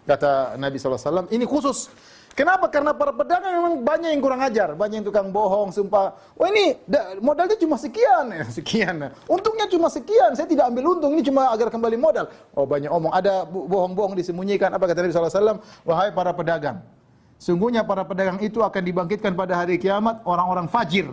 [0.04, 1.88] Kata Nabi SAW ini khusus
[2.34, 2.66] Kenapa?
[2.66, 6.18] Karena para pedagang memang banyak yang kurang ajar, banyak yang tukang bohong, sumpah.
[6.34, 6.74] Wah ini
[7.22, 9.06] modalnya cuma sekian, ya, sekian.
[9.30, 12.26] Untungnya cuma sekian, saya tidak ambil untung, ini cuma agar kembali modal.
[12.58, 14.74] Oh banyak omong, ada bohong-bohong disembunyikan.
[14.74, 15.62] Apa kata Nabi SAW?
[15.86, 16.82] Wahai para pedagang,
[17.38, 21.06] sungguhnya para pedagang itu akan dibangkitkan pada hari kiamat orang-orang fajir.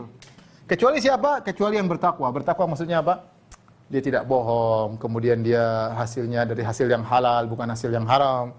[0.66, 1.46] Kecuali siapa?
[1.46, 2.34] Kecuali yang bertakwa.
[2.34, 3.30] Bertakwa maksudnya apa?
[3.94, 8.58] Dia tidak bohong, kemudian dia hasilnya dari hasil yang halal, bukan hasil yang haram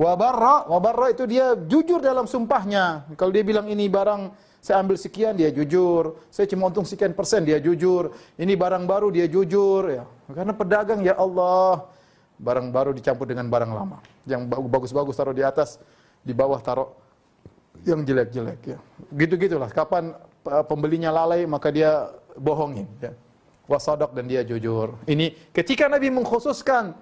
[0.00, 3.06] Wabarra, wabarra itu dia jujur dalam sumpahnya.
[3.14, 4.32] Kalau dia bilang ini barang
[4.62, 6.22] saya ambil sekian, dia jujur.
[6.30, 8.14] Saya cuma untung sekian persen, dia jujur.
[8.38, 9.90] Ini barang baru, dia jujur.
[9.90, 10.06] Ya.
[10.30, 11.90] Karena pedagang, ya Allah,
[12.38, 13.98] barang baru dicampur dengan barang lama.
[14.22, 15.82] Yang bagus-bagus taruh di atas,
[16.22, 16.94] di bawah taruh
[17.82, 18.60] yang jelek-jelek.
[18.62, 18.78] Ya.
[19.10, 19.66] Gitu-gitulah.
[19.66, 20.14] Kapan
[20.70, 22.86] pembelinya lalai, maka dia bohongin.
[23.02, 23.18] Ya.
[23.66, 24.94] Wasadok dan dia jujur.
[25.10, 26.94] Ini ketika Nabi mengkhususkan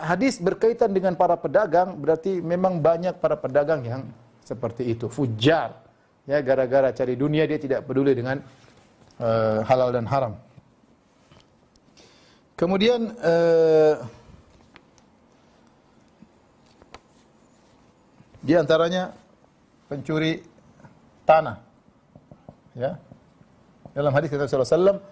[0.00, 4.02] hadis berkaitan dengan para pedagang berarti memang banyak para pedagang yang
[4.42, 5.06] seperti itu.
[5.06, 5.76] Fujar.
[6.28, 8.40] Ya gara-gara cari dunia dia tidak peduli dengan
[9.20, 10.34] uh, halal dan haram.
[12.54, 13.94] Kemudian uh,
[18.44, 19.16] di antaranya
[19.88, 20.44] pencuri
[21.24, 21.56] tanah.
[22.76, 23.00] Ya.
[23.96, 25.02] Dalam hadis kata Rasulullah SAW,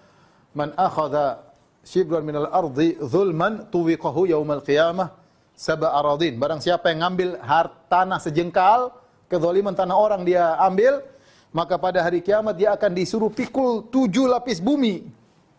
[0.55, 1.48] "Man akhadha
[1.89, 5.17] shibran minal ardi zulman tuwiqahu yaumal qiyamah
[5.57, 7.41] sab'a aradin." Barang siapa yang ngambil
[7.89, 8.93] tanah sejengkal,
[9.33, 11.01] kezaliman tanah orang dia ambil,
[11.49, 15.09] maka pada hari kiamat dia akan disuruh pikul tujuh lapis bumi.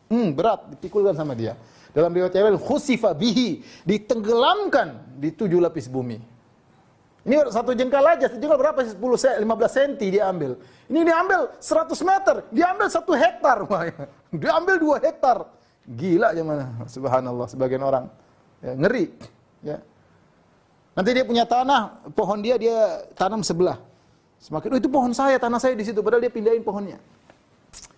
[0.09, 1.57] Hmm, berat dipikulkan sama dia.
[1.89, 2.61] Dalam riwayat yang lain,
[3.17, 6.21] bihi, ditenggelamkan di tujuh lapis bumi.
[7.25, 8.79] Ini satu jengkal aja, satu jengkal berapa?
[8.85, 10.55] 10 15 cm dia ambil.
[10.87, 13.57] Ini diambil 100 meter, diambil satu hektar.
[14.39, 15.49] Dia ambil dua hektar.
[15.89, 18.05] Gila aja mana, subhanallah, sebagian orang.
[18.61, 19.05] Ya, ngeri.
[19.65, 19.77] Ya.
[20.93, 23.81] Nanti dia punya tanah, pohon dia dia tanam sebelah.
[24.37, 26.05] Semakin, oh itu pohon saya, tanah saya di situ.
[26.05, 27.01] Padahal dia pindahin pohonnya.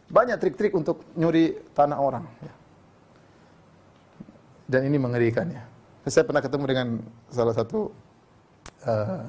[0.07, 2.23] Banyak trik-trik untuk nyuri tanah orang.
[2.39, 2.53] Ya.
[4.71, 5.67] Dan ini mengerikan ya.
[6.07, 6.87] Saya pernah ketemu dengan
[7.27, 7.91] salah satu
[8.87, 9.23] uh,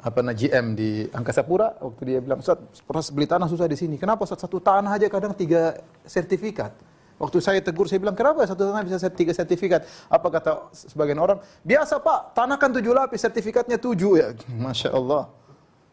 [0.00, 3.78] apa namanya GM di Angkasa Pura waktu dia bilang Ustaz proses beli tanah susah di
[3.78, 3.94] sini.
[3.94, 6.89] Kenapa satu tanah aja kadang tiga sertifikat?
[7.20, 9.84] Waktu saya tegur saya bilang kenapa satu tanah bisa tiga sertifikat?
[10.08, 11.36] Apa kata sebagian orang?
[11.60, 14.32] Biasa Pak, tanah kan tujuh lapis, sertifikatnya tujuh ya.
[14.48, 15.28] Masya Allah.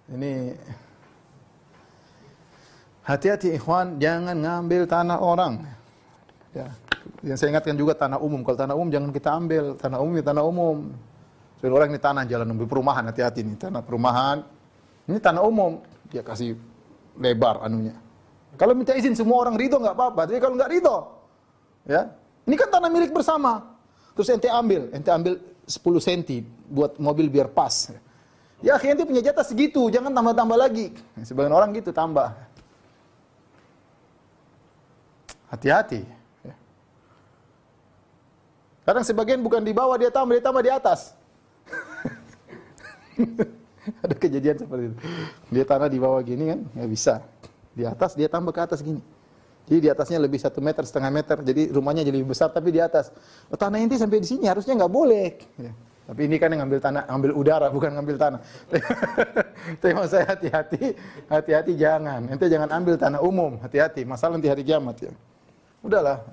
[0.07, 0.55] Ini
[3.03, 5.67] hati-hati ikhwan, jangan ngambil tanah orang.
[6.55, 6.71] Ya.
[7.19, 8.39] Yang saya ingatkan juga tanah umum.
[8.47, 9.75] Kalau tanah umum jangan kita ambil.
[9.75, 10.77] Tanah umum ya tanah umum.
[11.59, 13.67] Soalnya orang ini tanah jalan umum perumahan, hati-hati nih.
[13.67, 14.47] Tanah perumahan.
[15.11, 15.83] Ini tanah umum.
[16.07, 16.55] Dia kasih
[17.19, 17.99] lebar anunya.
[18.55, 20.23] Kalau minta izin semua orang ridho nggak apa-apa.
[20.23, 21.16] Tapi kalau nggak ridho,
[21.87, 22.11] ya
[22.47, 23.75] ini kan tanah milik bersama.
[24.15, 25.35] Terus ente ambil, ente ambil
[25.67, 27.91] 10 cm buat mobil biar pas.
[28.63, 30.95] Ya akhirnya ente punya jatah segitu, jangan tambah-tambah lagi.
[31.27, 32.31] Sebagian orang gitu tambah.
[35.51, 36.07] Hati-hati.
[38.87, 41.11] Kadang sebagian bukan di bawah dia tambah, dia tambah di atas.
[44.03, 44.97] Ada kejadian seperti itu.
[45.51, 47.19] Dia tanah di bawah gini kan, nggak bisa.
[47.75, 49.03] Di atas dia tambah ke atas gini.
[49.67, 52.79] Jadi di atasnya lebih satu meter setengah meter, jadi rumahnya jadi lebih besar tapi di
[52.79, 53.11] atas.
[53.51, 55.35] Oh, tanah inti sampai di sini harusnya nggak boleh.
[55.59, 55.75] Ya.
[56.07, 58.39] Tapi ini kan yang ngambil tanah, ngambil udara bukan ngambil tanah.
[59.83, 60.95] Tapi saya hati-hati,
[61.27, 62.31] hati-hati jangan.
[62.31, 64.07] Ente jangan ambil tanah umum, hati-hati.
[64.07, 65.11] Masalah nanti hari kiamat ya.
[65.83, 66.23] Udahlah,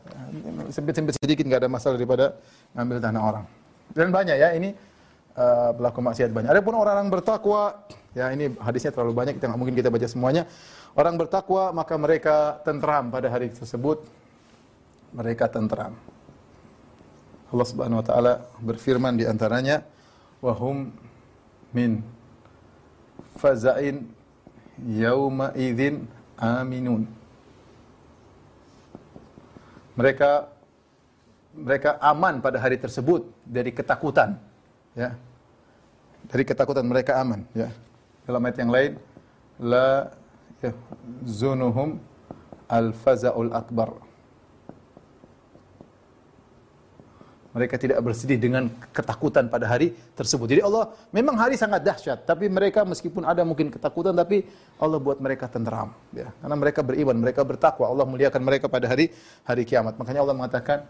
[0.70, 2.38] sempit-sempit sedikit nggak ada masalah daripada
[2.70, 3.44] ngambil tanah orang.
[3.90, 4.78] Dan banyak ya ini
[5.34, 6.54] uh, maksiat banyak.
[6.54, 7.82] Adapun orang-orang bertakwa,
[8.14, 10.46] ya ini hadisnya terlalu banyak kita nggak mungkin kita baca semuanya.
[10.94, 14.06] Orang bertakwa maka mereka tentram pada hari tersebut.
[15.10, 15.94] Mereka tentram.
[17.50, 18.32] Allah Subhanahu wa taala
[18.62, 19.82] berfirman di antaranya
[20.42, 20.90] wahum
[21.70, 22.02] min
[23.38, 24.06] faza'in
[24.86, 26.06] yauma idzin
[26.38, 27.06] aminun.
[29.94, 30.50] Mereka
[31.54, 34.34] mereka aman pada hari tersebut dari ketakutan
[34.98, 35.14] ya
[36.26, 37.70] dari ketakutan mereka aman ya
[38.26, 38.92] dalam ayat yang lain
[39.62, 40.10] la
[41.26, 41.98] zunuhum
[42.68, 43.92] al fazaul akbar
[47.54, 50.50] mereka tidak bersedih dengan ketakutan pada hari tersebut.
[50.50, 54.42] Jadi Allah memang hari sangat dahsyat, tapi mereka meskipun ada mungkin ketakutan, tapi
[54.74, 55.94] Allah buat mereka tenteram.
[56.10, 56.34] Ya.
[56.42, 57.86] Karena mereka beriman, mereka bertakwa.
[57.86, 59.14] Allah muliakan mereka pada hari
[59.46, 59.94] hari kiamat.
[59.94, 60.82] Makanya Allah mengatakan,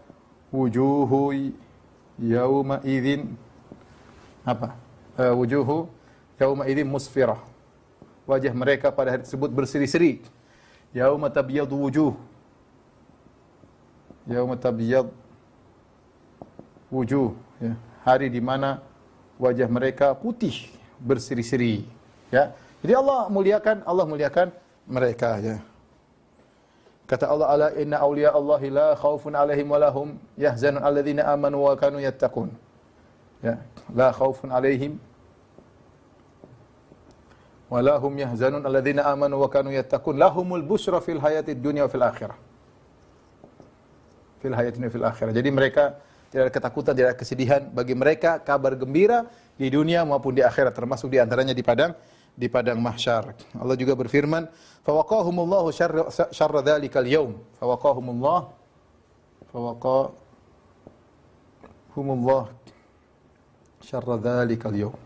[0.49, 1.53] wujuhu
[2.17, 3.37] yauma idzin
[4.41, 4.73] apa?
[5.21, 5.85] Uh, wujuhu
[6.41, 7.37] yauma idzin musfirah.
[8.25, 10.21] Wajah mereka pada hari tersebut berseri-seri.
[10.93, 12.13] Yauma tabyadu wujuh.
[14.25, 15.05] Yauma tabyad
[16.95, 17.73] wujuh ya.
[18.05, 18.81] hari di mana
[19.41, 20.69] wajah mereka putih
[21.01, 21.83] berseri-seri
[22.31, 24.47] ya jadi Allah muliakan Allah muliakan
[24.87, 25.57] mereka ya
[27.09, 30.07] kata Allah ala inna awliya Allah la khaufun alaihim wa lahum
[30.39, 32.49] yahzanun alladzina amanu wa kanu yattaqun
[33.43, 33.59] ya
[33.93, 34.97] la khaufun alaihim
[37.69, 42.05] wa lahum yahzanun alladzina amanu wa kanu yattaqun lahumul busra fil hayatid dunya wa fil
[42.05, 42.37] akhirah
[44.41, 45.97] fil hayatid fil akhirah jadi mereka
[46.35, 47.63] tidak ada ketakutan, tidak ada kesedihan.
[47.71, 49.23] Bagi mereka kabar gembira
[49.55, 51.95] di dunia maupun di akhirat, termasuk di antaranya di padang
[52.35, 53.31] di padang mahsyar.
[53.55, 54.51] Allah juga berfirman,
[54.83, 55.71] "Fawaqahumullahu
[56.35, 58.51] syarra dzalikal yaum." Fawaqahumullah
[59.55, 62.51] fawaqahumullah
[63.79, 65.04] syarra dzalikal yaum.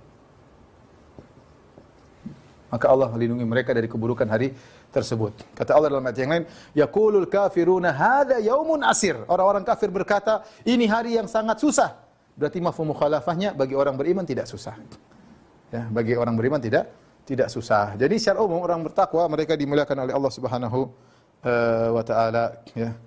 [2.70, 4.54] Maka Allah melindungi mereka dari keburukan hari
[4.94, 5.34] tersebut.
[5.58, 6.46] Kata Allah dalam ayat yang lain,
[6.78, 9.18] yaqulul kafiruna hadza yaumun asir.
[9.26, 11.98] Orang-orang kafir berkata, ini hari yang sangat susah.
[12.38, 14.78] Berarti mafhum mukhalafahnya bagi orang beriman tidak susah.
[15.70, 16.88] Ya, bagi orang beriman tidak
[17.30, 17.94] tidak susah.
[17.94, 20.90] Jadi secara umum orang bertakwa mereka dimuliakan oleh Allah Subhanahu
[21.46, 22.98] uh, wa taala ya.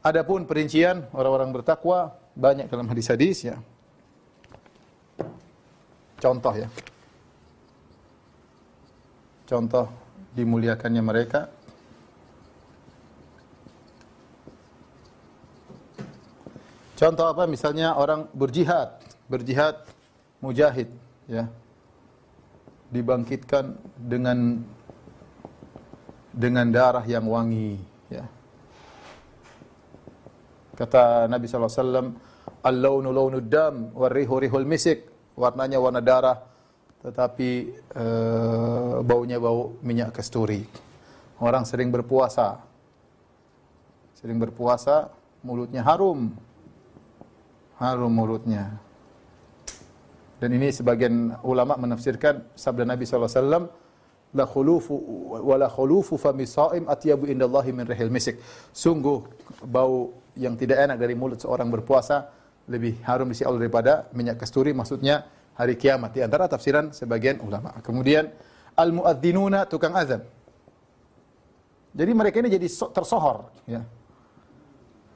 [0.00, 3.60] Adapun perincian orang-orang bertakwa banyak dalam hadis-hadis ya.
[6.16, 6.70] Contoh ya
[9.52, 9.84] contoh
[10.32, 11.52] dimuliakannya mereka.
[16.96, 17.44] Contoh apa?
[17.44, 18.96] Misalnya orang berjihad
[19.28, 19.84] berjihad
[20.40, 20.88] mujahid
[21.28, 21.52] ya.
[22.88, 24.64] Dibangkitkan dengan
[26.32, 27.76] dengan darah yang wangi
[28.08, 28.24] ya.
[30.72, 32.08] Kata Nabi sallallahu alaihi wasallam
[32.64, 35.12] al-launu launud dam wa rihul misik.
[35.32, 36.51] Warnanya warna darah
[37.02, 37.50] tetapi
[37.98, 40.62] uh, baunya bau minyak kasturi.
[41.42, 42.62] Orang sering berpuasa.
[44.14, 45.10] Sering berpuasa,
[45.42, 46.30] mulutnya harum.
[47.82, 48.78] Harum mulutnya.
[50.38, 53.66] Dan ini sebagian ulama menafsirkan sabda Nabi wasallam,
[54.34, 54.94] la khulufu
[55.42, 58.38] wa la khulufu fami shaim atyabu indallahi min rihil misik.
[58.70, 59.26] Sungguh
[59.66, 62.30] bau yang tidak enak dari mulut seorang berpuasa
[62.70, 65.26] lebih harum di Allah daripada minyak kasturi maksudnya
[65.56, 67.76] hari kiamat di antara tafsiran sebagian ulama.
[67.84, 68.28] Kemudian
[68.76, 70.24] al muadzzinuna tukang azan.
[71.92, 73.84] Jadi mereka ini jadi tersohor ya.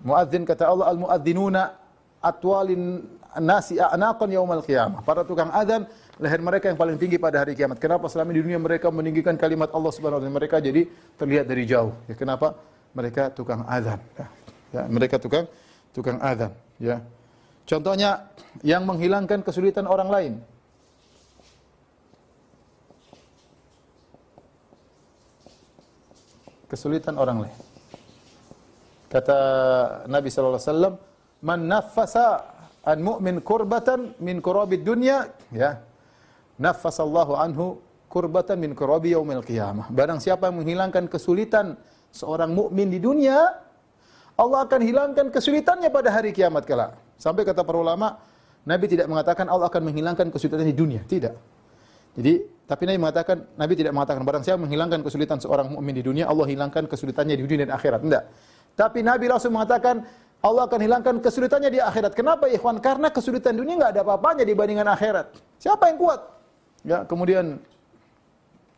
[0.04, 1.72] Muadzin kata Allah al muadzinuna
[2.20, 3.04] atwalin
[3.40, 5.00] nasi a'naqan yaumal qiyamah.
[5.04, 5.88] Para tukang azan
[6.20, 7.80] leher mereka yang paling tinggi pada hari kiamat.
[7.80, 11.64] Kenapa selama di dunia mereka meninggikan kalimat Allah Subhanahu wa taala mereka jadi terlihat dari
[11.64, 11.92] jauh.
[12.08, 12.56] Ya kenapa?
[12.96, 14.00] Mereka tukang azan.
[14.16, 14.26] Ya.
[14.74, 15.46] Ya, mereka tukang
[15.94, 17.00] tukang azan, ya.
[17.66, 18.30] Contohnya
[18.62, 20.32] yang menghilangkan kesulitan orang lain.
[26.70, 27.56] Kesulitan orang lain.
[29.06, 29.38] Kata
[30.10, 30.94] Nabi sallallahu alaihi wasallam,
[31.42, 32.26] "Man naffasa
[32.82, 35.78] an mu'min kurbatan min kurabid dunya, ya.
[36.58, 37.78] Naffasallahu anhu
[38.10, 41.78] kurbatan min kurabi yaumil qiyamah." Barang siapa yang menghilangkan kesulitan
[42.10, 43.62] seorang mukmin di dunia,
[44.34, 47.05] Allah akan hilangkan kesulitannya pada hari kiamat kelak.
[47.16, 48.20] Sampai kata para ulama,
[48.66, 51.34] Nabi tidak mengatakan Allah akan menghilangkan kesulitannya di dunia, tidak.
[52.16, 56.24] Jadi, tapi Nabi mengatakan Nabi tidak mengatakan barang siapa menghilangkan kesulitan seorang mukmin di dunia,
[56.26, 58.00] Allah hilangkan kesulitannya di dunia dan akhirat.
[58.02, 58.24] Tidak.
[58.76, 60.04] Tapi Nabi langsung mengatakan
[60.44, 62.12] Allah akan hilangkan kesulitannya di akhirat.
[62.12, 62.80] Kenapa ikhwan?
[62.80, 65.32] Karena kesulitan dunia nggak ada apa-apanya dibandingkan akhirat.
[65.60, 66.20] Siapa yang kuat?
[66.86, 67.58] Ya, kemudian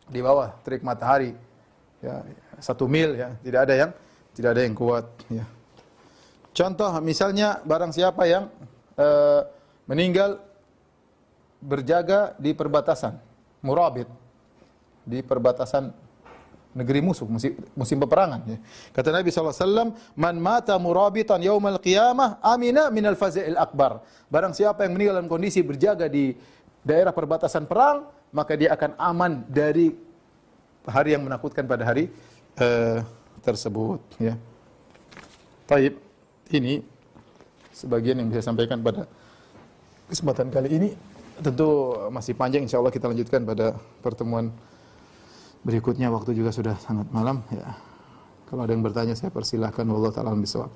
[0.09, 1.37] di bawah terik matahari,
[2.01, 2.25] ya
[2.57, 3.91] satu mil ya, tidak ada yang
[4.33, 5.45] tidak ada yang kuat ya.
[6.59, 8.51] Contoh misalnya barang siapa yang
[8.99, 9.47] uh,
[9.87, 10.43] meninggal
[11.63, 13.15] berjaga di perbatasan,
[13.63, 14.11] murabit
[15.07, 15.95] di perbatasan
[16.75, 18.43] negeri musuh, musim, musim peperangan.
[18.43, 18.59] Ya.
[18.91, 24.03] Kata Nabi SAW, Man mata murabitan yaumal qiyamah amina minal fazil akbar.
[24.27, 26.35] Barang siapa yang meninggal dalam kondisi berjaga di
[26.83, 28.03] daerah perbatasan perang,
[28.35, 29.95] maka dia akan aman dari
[30.83, 32.11] hari yang menakutkan pada hari
[32.59, 32.99] uh,
[33.47, 34.35] tersebut ya.
[35.63, 36.08] Taib
[36.57, 36.81] ini
[37.73, 39.05] sebagian yang bisa sampaikan pada
[40.09, 40.89] kesempatan kali ini
[41.39, 44.51] tentu masih panjang insya Allah kita lanjutkan pada pertemuan
[45.63, 47.75] berikutnya waktu juga sudah sangat malam ya.
[48.49, 50.73] Kalau ada yang bertanya saya persilahkan Allah taala bisawab.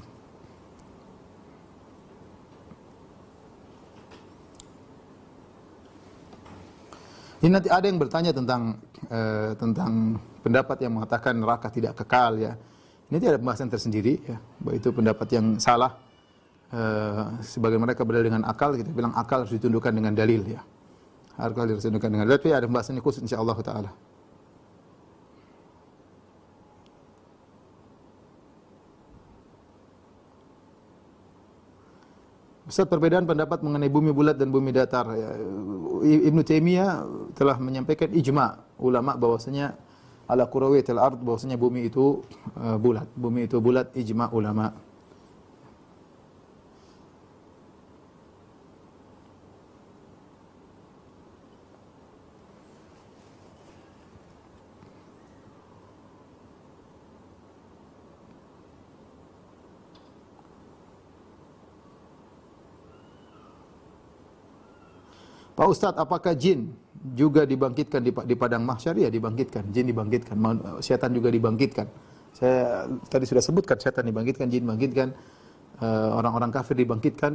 [7.44, 8.80] Ini nanti ada yang bertanya tentang
[9.12, 10.16] uh, tentang
[10.46, 12.56] pendapat yang mengatakan neraka tidak kekal ya.
[13.12, 14.38] Ini tidak ada pembahasan tersendiri ya.
[14.72, 15.96] Itu pendapat yang salah.
[16.74, 20.62] Uh, sebagai mereka berdalil dengan akal, kita bilang akal harus ditundukkan dengan dalil ya.
[21.38, 22.40] Akal harus ditundukkan dengan dalil.
[22.42, 23.92] Tapi ada pembahasan khusus insyaallah taala.
[32.74, 35.06] Ustaz perbedaan pendapat mengenai bumi bulat dan bumi datar.
[35.14, 35.38] Ya,
[36.10, 37.06] Ibnu Taimiyah
[37.38, 39.78] telah menyampaikan ijma ulama bahwasanya
[40.28, 42.24] ala kurawiyatil ard bahwasanya bumi itu
[42.56, 43.08] uh, bulat.
[43.14, 44.72] Bumi itu bulat ijma ulama.
[65.54, 66.74] Pak Ustadz, apakah jin
[67.04, 68.96] juga dibangkitkan di, di padang mahsyar?
[68.96, 69.76] Ya, dibangkitkan.
[69.76, 70.36] Jin dibangkitkan.
[70.80, 71.88] Setan juga dibangkitkan.
[72.34, 75.14] Saya tadi sudah sebutkan setan dibangkitkan, jin dibangkitkan,
[75.84, 77.32] eh, orang-orang uh, kafir dibangkitkan.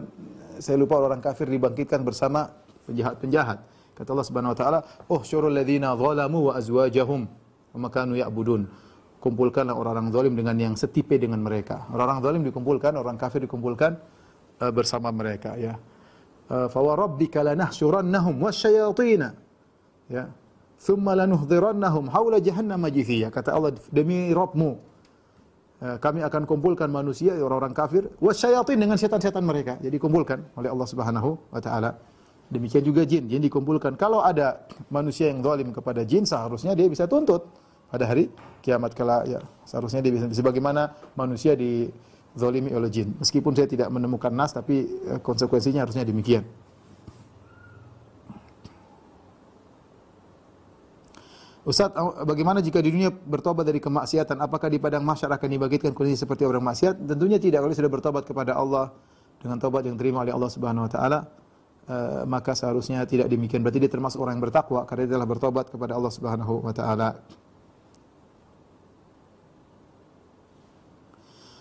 [0.59, 2.51] Saya lupa orang kafir dibangkitkan bersama
[2.91, 3.63] penjahat-penjahat.
[3.95, 7.31] Kata Allah Subhanahu wa taala, "Oh syurul ladzina zalamu wa azwajahum
[7.75, 8.67] wa makanu ya'budun."
[9.19, 11.91] Kumpulkanlah orang-orang zalim dengan yang setipe dengan mereka.
[11.91, 13.99] Orang-orang zalim dikumpulkan, orang kafir dikumpulkan
[14.63, 15.79] uh, bersama mereka ya.
[16.51, 19.48] Uh, fa wa rabbika lanahsyurannahum wasyayatin
[20.11, 20.33] ya.
[20.79, 24.71] Thumma lanuhdhirannahum haula jahannam jithiya kata Allah demi Rabbmu
[25.83, 29.77] uh, kami akan kumpulkan manusia orang-orang kafir wasyayatin dengan setan-setan mereka.
[29.83, 31.99] Jadi kumpulkan oleh Allah Subhanahu wa taala.
[32.49, 33.29] Demikian juga jin.
[33.29, 33.99] Jin dikumpulkan.
[34.01, 37.45] Kalau ada manusia yang zalim kepada jin seharusnya dia bisa tuntut
[37.93, 38.33] pada hari
[38.65, 39.43] kiamat kala ya.
[39.69, 41.93] Seharusnya dia bisa sebagaimana manusia di
[42.39, 43.19] dizalimi oleh jin.
[43.19, 46.47] Meskipun saya tidak menemukan nas tapi eh, konsekuensinya harusnya demikian.
[51.69, 51.93] Ustaz,
[52.25, 54.41] bagaimana jika di dunia bertobat dari kemaksiatan?
[54.41, 56.97] Apakah di padang mahsyar akan dibangkitkan kondisi seperti orang maksiat?
[57.05, 57.61] Tentunya tidak.
[57.61, 58.89] Kalau sudah bertobat kepada Allah
[59.37, 61.29] dengan tobat yang terima oleh Allah Subhanahu wa taala,
[61.93, 63.61] uh, maka seharusnya tidak demikian.
[63.61, 67.21] Berarti dia termasuk orang yang bertakwa karena dia telah bertobat kepada Allah Subhanahu wa taala.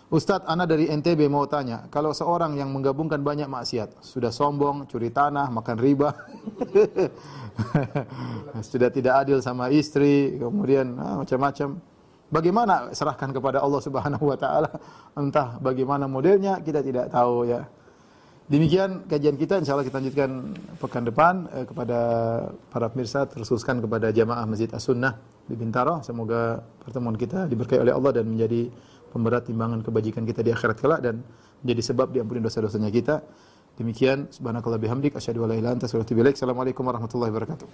[0.08, 5.12] Ustadz, Ana dari NTB mau tanya, kalau seorang yang menggabungkan banyak maksiat, sudah sombong, curi
[5.12, 6.16] tanah, makan riba,
[8.72, 11.84] sudah tidak adil sama istri, kemudian ah, macam-macam,
[12.32, 14.72] bagaimana serahkan kepada Allah Subhanahu Wa Taala?
[15.12, 17.68] Entah bagaimana modelnya, kita tidak tahu ya.
[18.48, 22.00] Demikian kajian kita, insya Allah kita lanjutkan pekan depan eh, kepada
[22.72, 25.20] para pemirsa, terkhususkan kepada jamaah Masjid As-Sunnah
[25.52, 26.00] di Bintaro.
[26.00, 28.72] Semoga pertemuan kita diberkahi oleh Allah dan menjadi
[29.10, 31.24] pemberat timbangan kebajikan kita di akhirat kelak dan
[31.64, 33.24] menjadi sebab diampuni dosa-dosanya kita.
[33.78, 36.36] Demikian subhanakallah bihamdik asyhadu an la ilaha illa anta astaghfiruka wa atubu ilaik.
[36.36, 37.68] Assalamualaikum warahmatullahi wabarakatuh.